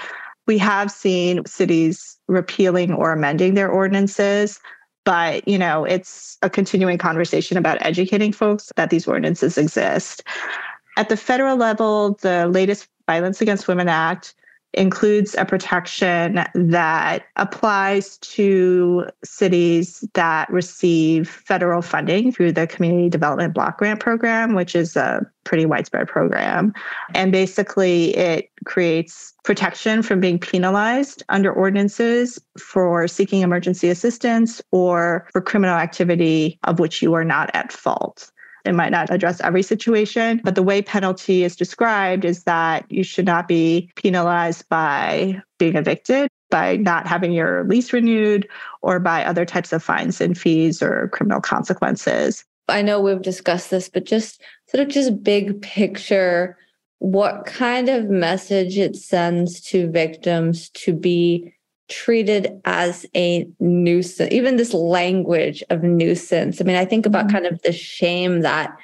We 0.47 0.57
have 0.57 0.91
seen 0.91 1.45
cities 1.45 2.17
repealing 2.27 2.91
or 2.91 3.13
amending 3.13 3.53
their 3.53 3.69
ordinances 3.69 4.59
but 5.05 5.47
you 5.47 5.57
know 5.57 5.85
it's 5.85 6.37
a 6.41 6.49
continuing 6.49 6.97
conversation 6.97 7.57
about 7.57 7.77
educating 7.81 8.31
folks 8.31 8.71
that 8.75 8.89
these 8.89 9.07
ordinances 9.07 9.57
exist. 9.57 10.23
At 10.97 11.09
the 11.09 11.17
federal 11.17 11.57
level 11.57 12.17
the 12.21 12.47
latest 12.47 12.87
violence 13.07 13.41
against 13.41 13.67
women 13.67 13.89
act 13.89 14.35
includes 14.73 15.35
a 15.35 15.45
protection 15.45 16.43
that 16.53 17.23
applies 17.37 18.17
to 18.19 19.05
cities 19.23 20.07
that 20.13 20.49
receive 20.51 21.27
federal 21.27 21.81
funding 21.81 22.31
through 22.31 22.51
the 22.51 22.67
Community 22.67 23.09
Development 23.09 23.53
Block 23.53 23.79
Grant 23.79 23.99
Program, 23.99 24.53
which 24.53 24.75
is 24.75 24.95
a 24.95 25.25
pretty 25.43 25.65
widespread 25.65 26.07
program. 26.07 26.73
And 27.15 27.31
basically, 27.31 28.15
it 28.15 28.51
creates 28.65 29.33
protection 29.43 30.03
from 30.03 30.19
being 30.19 30.37
penalized 30.37 31.23
under 31.29 31.51
ordinances 31.51 32.39
for 32.59 33.07
seeking 33.07 33.41
emergency 33.41 33.89
assistance 33.89 34.61
or 34.71 35.27
for 35.31 35.41
criminal 35.41 35.75
activity 35.75 36.59
of 36.65 36.79
which 36.79 37.01
you 37.01 37.13
are 37.15 37.25
not 37.25 37.49
at 37.55 37.71
fault. 37.71 38.31
It 38.65 38.75
might 38.75 38.91
not 38.91 39.09
address 39.09 39.41
every 39.41 39.63
situation, 39.63 40.41
but 40.43 40.55
the 40.55 40.63
way 40.63 40.81
penalty 40.81 41.43
is 41.43 41.55
described 41.55 42.25
is 42.25 42.43
that 42.43 42.85
you 42.89 43.03
should 43.03 43.25
not 43.25 43.47
be 43.47 43.89
penalized 43.95 44.67
by 44.69 45.41
being 45.57 45.75
evicted, 45.75 46.29
by 46.49 46.77
not 46.77 47.07
having 47.07 47.31
your 47.31 47.63
lease 47.65 47.93
renewed, 47.93 48.47
or 48.81 48.99
by 48.99 49.23
other 49.23 49.45
types 49.45 49.71
of 49.71 49.83
fines 49.83 50.19
and 50.21 50.37
fees 50.37 50.81
or 50.81 51.09
criminal 51.09 51.41
consequences. 51.41 52.43
I 52.67 52.81
know 52.81 52.99
we've 52.99 53.21
discussed 53.21 53.69
this, 53.69 53.89
but 53.89 54.05
just 54.05 54.41
sort 54.67 54.81
of 54.81 54.89
just 54.89 55.23
big 55.23 55.61
picture, 55.61 56.57
what 56.99 57.45
kind 57.45 57.89
of 57.89 58.09
message 58.09 58.77
it 58.77 58.95
sends 58.95 59.61
to 59.61 59.89
victims 59.89 60.69
to 60.71 60.93
be 60.93 61.53
treated 61.89 62.59
as 62.65 63.05
a 63.15 63.47
nuisance, 63.59 64.31
even 64.31 64.55
this 64.55 64.73
language 64.73 65.63
of 65.69 65.83
nuisance. 65.83 66.61
I 66.61 66.63
mean, 66.63 66.75
I 66.75 66.85
think 66.85 67.05
about 67.05 67.25
mm-hmm. 67.25 67.37
kind 67.37 67.45
of 67.47 67.61
the 67.63 67.73
shame 67.73 68.41
that 68.41 68.75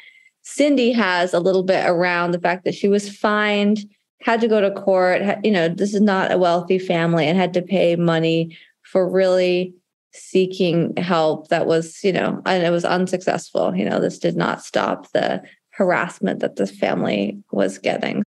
Cindy 0.41 0.91
has 0.91 1.33
a 1.33 1.39
little 1.39 1.63
bit 1.63 1.85
around 1.87 2.31
the 2.31 2.39
fact 2.39 2.65
that 2.65 2.75
she 2.75 2.87
was 2.87 3.15
fined, 3.15 3.79
had 4.21 4.41
to 4.41 4.47
go 4.47 4.61
to 4.61 4.71
court. 4.71 5.21
You 5.43 5.51
know, 5.51 5.69
this 5.69 5.93
is 5.93 6.01
not 6.01 6.31
a 6.31 6.37
wealthy 6.37 6.79
family 6.79 7.25
and 7.27 7.37
had 7.37 7.53
to 7.53 7.61
pay 7.61 7.95
money 7.95 8.57
for 8.83 9.09
really 9.09 9.73
seeking 10.13 10.95
help 10.97 11.49
that 11.49 11.65
was, 11.67 12.03
you 12.03 12.13
know, 12.13 12.41
and 12.45 12.63
it 12.63 12.69
was 12.71 12.85
unsuccessful. 12.85 13.75
You 13.75 13.85
know, 13.85 13.99
this 13.99 14.19
did 14.19 14.35
not 14.35 14.63
stop 14.63 15.11
the 15.11 15.43
harassment 15.71 16.39
that 16.39 16.55
this 16.55 16.71
family 16.71 17.37
was 17.51 17.77
getting. 17.77 18.23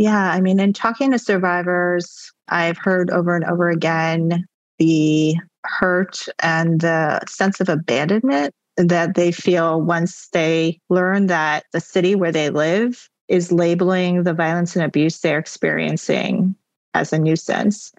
Yeah, 0.00 0.30
I 0.30 0.40
mean, 0.40 0.60
in 0.60 0.72
talking 0.72 1.10
to 1.10 1.18
survivors, 1.18 2.32
I've 2.48 2.78
heard 2.78 3.10
over 3.10 3.36
and 3.36 3.44
over 3.44 3.68
again 3.68 4.46
the 4.78 5.36
hurt 5.64 6.26
and 6.42 6.80
the 6.80 7.20
sense 7.28 7.60
of 7.60 7.68
abandonment 7.68 8.54
that 8.78 9.14
they 9.14 9.30
feel 9.30 9.82
once 9.82 10.28
they 10.32 10.80
learn 10.88 11.26
that 11.26 11.66
the 11.74 11.80
city 11.80 12.14
where 12.14 12.32
they 12.32 12.48
live 12.48 13.10
is 13.28 13.52
labeling 13.52 14.22
the 14.22 14.32
violence 14.32 14.74
and 14.74 14.86
abuse 14.86 15.20
they're 15.20 15.38
experiencing 15.38 16.54
as 16.94 17.12
a 17.12 17.18
nuisance. 17.18 17.92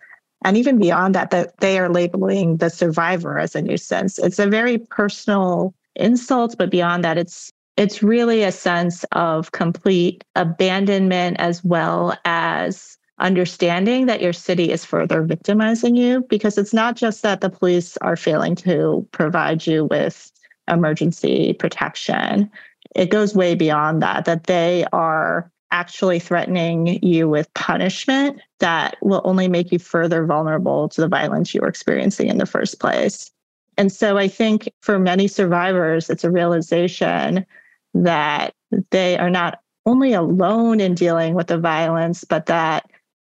And 0.43 0.57
even 0.57 0.79
beyond 0.79 1.13
that, 1.13 1.29
that 1.29 1.59
they 1.59 1.77
are 1.77 1.87
labeling 1.87 2.57
the 2.57 2.71
survivor 2.71 3.37
as 3.37 3.55
a 3.55 3.61
nuisance. 3.61 4.17
It's 4.17 4.39
a 4.39 4.47
very 4.47 4.79
personal 4.79 5.75
insult, 5.95 6.55
but 6.57 6.71
beyond 6.71 7.03
that, 7.03 7.19
it's 7.19 7.51
it's 7.81 8.03
really 8.03 8.43
a 8.43 8.51
sense 8.51 9.03
of 9.11 9.53
complete 9.53 10.23
abandonment 10.35 11.37
as 11.39 11.63
well 11.63 12.15
as 12.25 12.95
understanding 13.17 14.05
that 14.05 14.21
your 14.21 14.33
city 14.33 14.71
is 14.71 14.85
further 14.85 15.23
victimizing 15.23 15.95
you 15.95 16.21
because 16.29 16.59
it's 16.59 16.75
not 16.75 16.95
just 16.95 17.23
that 17.23 17.41
the 17.41 17.49
police 17.49 17.97
are 17.97 18.15
failing 18.15 18.53
to 18.53 19.07
provide 19.13 19.65
you 19.65 19.85
with 19.85 20.31
emergency 20.67 21.53
protection. 21.53 22.51
It 22.95 23.09
goes 23.09 23.33
way 23.33 23.55
beyond 23.55 24.03
that, 24.03 24.25
that 24.25 24.43
they 24.43 24.85
are 24.93 25.51
actually 25.71 26.19
threatening 26.19 27.03
you 27.03 27.27
with 27.27 27.51
punishment 27.55 28.39
that 28.59 28.95
will 29.01 29.21
only 29.23 29.47
make 29.47 29.71
you 29.71 29.79
further 29.79 30.23
vulnerable 30.27 30.87
to 30.89 31.01
the 31.01 31.07
violence 31.07 31.51
you 31.55 31.61
were 31.61 31.67
experiencing 31.67 32.27
in 32.27 32.37
the 32.37 32.45
first 32.45 32.79
place. 32.79 33.31
And 33.75 33.91
so 33.91 34.19
I 34.19 34.27
think 34.27 34.69
for 34.81 34.99
many 34.99 35.27
survivors, 35.27 36.11
it's 36.11 36.23
a 36.23 36.29
realization 36.29 37.43
that 37.93 38.53
they 38.91 39.17
are 39.17 39.29
not 39.29 39.59
only 39.85 40.13
alone 40.13 40.79
in 40.79 40.93
dealing 40.93 41.33
with 41.33 41.47
the 41.47 41.57
violence, 41.57 42.23
but 42.23 42.45
that 42.45 42.89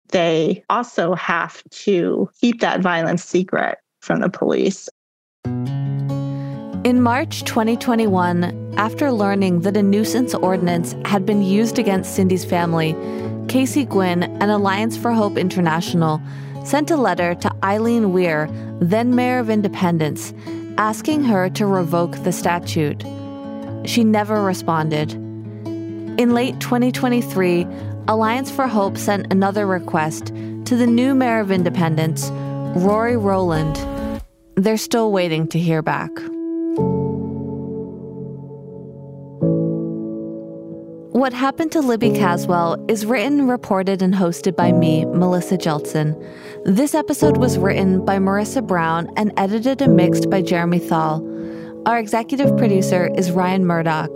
they 0.10 0.64
also 0.70 1.14
have 1.16 1.64
to 1.70 2.30
keep 2.42 2.62
that 2.62 2.82
violence 2.82 3.24
secret 3.24 3.78
from 4.02 4.22
the 4.22 4.30
police. 4.30 4.90
In 6.86 7.02
March 7.02 7.44
2021, 7.44 8.74
after 8.78 9.12
learning 9.12 9.62
that 9.62 9.78
a 9.78 9.84
nuisance 9.84 10.34
ordinance 10.34 10.96
had 11.06 11.26
been 11.26 11.44
used 11.44 11.78
against 11.78 12.16
Cindy's 12.16 12.46
family, 12.46 12.96
Casey 13.48 13.84
Gwinn 13.84 14.24
and 14.24 14.50
Alliance 14.50 14.96
for 14.98 15.12
Hope 15.12 15.38
International 15.38 16.22
sent 16.64 16.90
a 16.90 16.98
letter 16.98 17.36
to 17.36 17.52
Eileen 17.64 18.14
Weir, 18.14 18.50
then 18.80 19.14
mayor 19.16 19.40
of 19.40 19.50
Independence, 19.50 20.34
asking 20.78 21.24
her 21.24 21.50
to 21.50 21.66
revoke 21.66 22.16
the 22.24 22.32
statute. 22.32 23.04
She 23.90 24.04
never 24.04 24.44
responded. 24.44 25.14
In 25.14 26.36
late 26.36 26.60
2023, 26.60 27.66
Alliance 28.08 28.52
for 28.52 28.68
Hope 28.68 29.00
sent 29.00 29.34
another 29.34 29.66
request 29.66 30.28
to 30.28 30.76
the 30.76 30.86
new 30.86 31.16
mayor 31.16 31.40
of 31.40 31.50
Independence, 31.50 32.30
Rory 32.80 33.18
Rowland. 33.18 33.80
They're 34.54 34.78
still 34.78 35.12
waiting 35.12 35.48
to 35.48 35.58
hear 35.58 35.82
back. 35.82 36.12
What 41.12 41.34
Happened 41.34 41.72
to 41.72 41.82
Libby 41.82 42.12
Caswell 42.12 42.86
is 42.88 43.08
written, 43.08 43.48
reported, 43.48 44.04
and 44.04 44.14
hosted 44.14 44.56
by 44.56 44.72
me, 44.72 45.06
Melissa 45.06 45.58
Jeltsen. 45.58 46.16
This 46.64 46.94
episode 46.94 47.38
was 47.38 47.58
written 47.58 48.06
by 48.06 48.20
Marissa 48.20 48.66
Brown 48.66 49.12
and 49.18 49.34
edited 49.36 49.82
and 49.82 49.96
mixed 49.96 50.30
by 50.30 50.44
Jeremy 50.44 50.78
Thal. 50.78 51.26
Our 51.90 51.98
executive 51.98 52.56
producer 52.56 53.10
is 53.18 53.32
Ryan 53.32 53.66
Murdoch. 53.66 54.16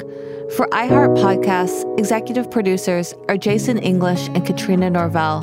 For 0.55 0.67
iHeart 0.67 1.17
Podcasts, 1.17 1.83
executive 1.97 2.51
producers 2.51 3.15
are 3.27 3.35
Jason 3.35 3.79
English 3.79 4.27
and 4.27 4.45
Katrina 4.45 4.91
Norvell, 4.91 5.41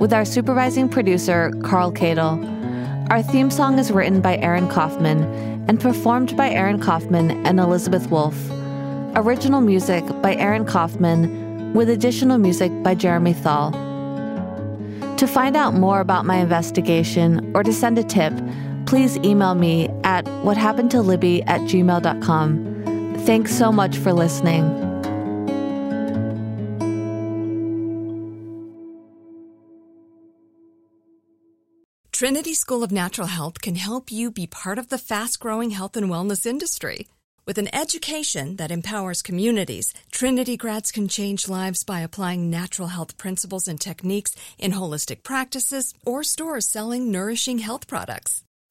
with 0.00 0.12
our 0.12 0.24
supervising 0.24 0.88
producer, 0.88 1.52
Carl 1.62 1.92
Cadle. 1.92 2.44
Our 3.08 3.22
theme 3.22 3.52
song 3.52 3.78
is 3.78 3.92
written 3.92 4.20
by 4.20 4.38
Aaron 4.38 4.68
Kaufman 4.68 5.22
and 5.68 5.78
performed 5.78 6.36
by 6.36 6.50
Aaron 6.50 6.80
Kaufman 6.80 7.46
and 7.46 7.60
Elizabeth 7.60 8.10
Wolfe. 8.10 8.50
Original 9.14 9.60
music 9.60 10.04
by 10.20 10.34
Aaron 10.34 10.66
Kaufman, 10.66 11.72
with 11.72 11.88
additional 11.88 12.38
music 12.38 12.72
by 12.82 12.96
Jeremy 12.96 13.32
Thal. 13.32 13.70
To 15.18 15.26
find 15.28 15.56
out 15.56 15.74
more 15.74 16.00
about 16.00 16.26
my 16.26 16.38
investigation 16.38 17.52
or 17.54 17.62
to 17.62 17.72
send 17.72 17.96
a 17.96 18.02
tip, 18.02 18.32
please 18.90 19.16
email 19.18 19.54
me 19.54 19.88
at 20.02 20.24
whathappenedtolibby 20.42 21.44
at 21.46 21.60
gmail.com. 21.60 23.14
Thanks 23.24 23.56
so 23.56 23.70
much 23.70 23.96
for 23.96 24.12
listening. 24.12 24.64
Trinity 32.10 32.52
School 32.52 32.82
of 32.82 32.90
Natural 32.90 33.28
Health 33.28 33.60
can 33.60 33.76
help 33.76 34.10
you 34.10 34.32
be 34.32 34.48
part 34.48 34.76
of 34.76 34.88
the 34.88 34.98
fast 34.98 35.38
growing 35.38 35.70
health 35.70 35.96
and 35.96 36.10
wellness 36.10 36.44
industry. 36.44 37.06
With 37.46 37.58
an 37.58 37.72
education 37.72 38.56
that 38.56 38.72
empowers 38.72 39.22
communities, 39.22 39.94
Trinity 40.10 40.56
grads 40.56 40.90
can 40.90 41.06
change 41.06 41.48
lives 41.48 41.84
by 41.84 42.00
applying 42.00 42.50
natural 42.50 42.88
health 42.88 43.16
principles 43.16 43.68
and 43.68 43.80
techniques 43.80 44.34
in 44.58 44.72
holistic 44.72 45.22
practices 45.22 45.94
or 46.04 46.24
stores 46.24 46.66
selling 46.66 47.12
nourishing 47.12 47.58
health 47.58 47.86
products. 47.86 48.42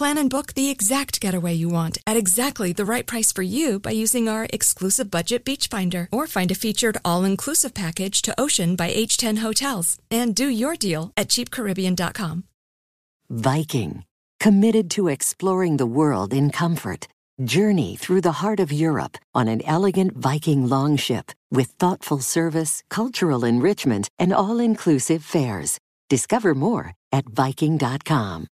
Plan 0.00 0.16
and 0.16 0.30
book 0.30 0.54
the 0.54 0.70
exact 0.70 1.20
getaway 1.20 1.52
you 1.52 1.68
want 1.68 1.98
at 2.06 2.16
exactly 2.16 2.72
the 2.72 2.86
right 2.86 3.06
price 3.06 3.30
for 3.30 3.42
you 3.42 3.78
by 3.78 3.90
using 3.90 4.30
our 4.30 4.46
exclusive 4.50 5.10
budget 5.10 5.44
beach 5.44 5.68
finder 5.68 6.08
or 6.10 6.26
find 6.26 6.50
a 6.50 6.54
featured 6.54 6.96
all-inclusive 7.04 7.74
package 7.74 8.22
to 8.22 8.34
Ocean 8.40 8.76
by 8.76 8.90
H10 8.90 9.36
Hotels 9.44 9.98
and 10.10 10.34
do 10.34 10.48
your 10.48 10.74
deal 10.74 11.12
at 11.18 11.28
cheapcaribbean.com. 11.28 12.44
Viking, 13.28 14.04
committed 14.38 14.90
to 14.92 15.08
exploring 15.08 15.76
the 15.76 15.92
world 15.98 16.32
in 16.32 16.48
comfort. 16.48 17.06
Journey 17.44 17.94
through 17.96 18.22
the 18.22 18.40
heart 18.40 18.58
of 18.58 18.72
Europe 18.72 19.18
on 19.34 19.48
an 19.48 19.60
elegant 19.66 20.16
Viking 20.16 20.66
longship 20.66 21.30
with 21.50 21.72
thoughtful 21.78 22.20
service, 22.20 22.82
cultural 22.88 23.44
enrichment, 23.44 24.08
and 24.18 24.32
all 24.32 24.60
inclusive 24.60 25.22
fares. 25.22 25.78
Discover 26.08 26.54
more 26.54 26.94
at 27.12 27.26
Viking.com. 27.26 28.46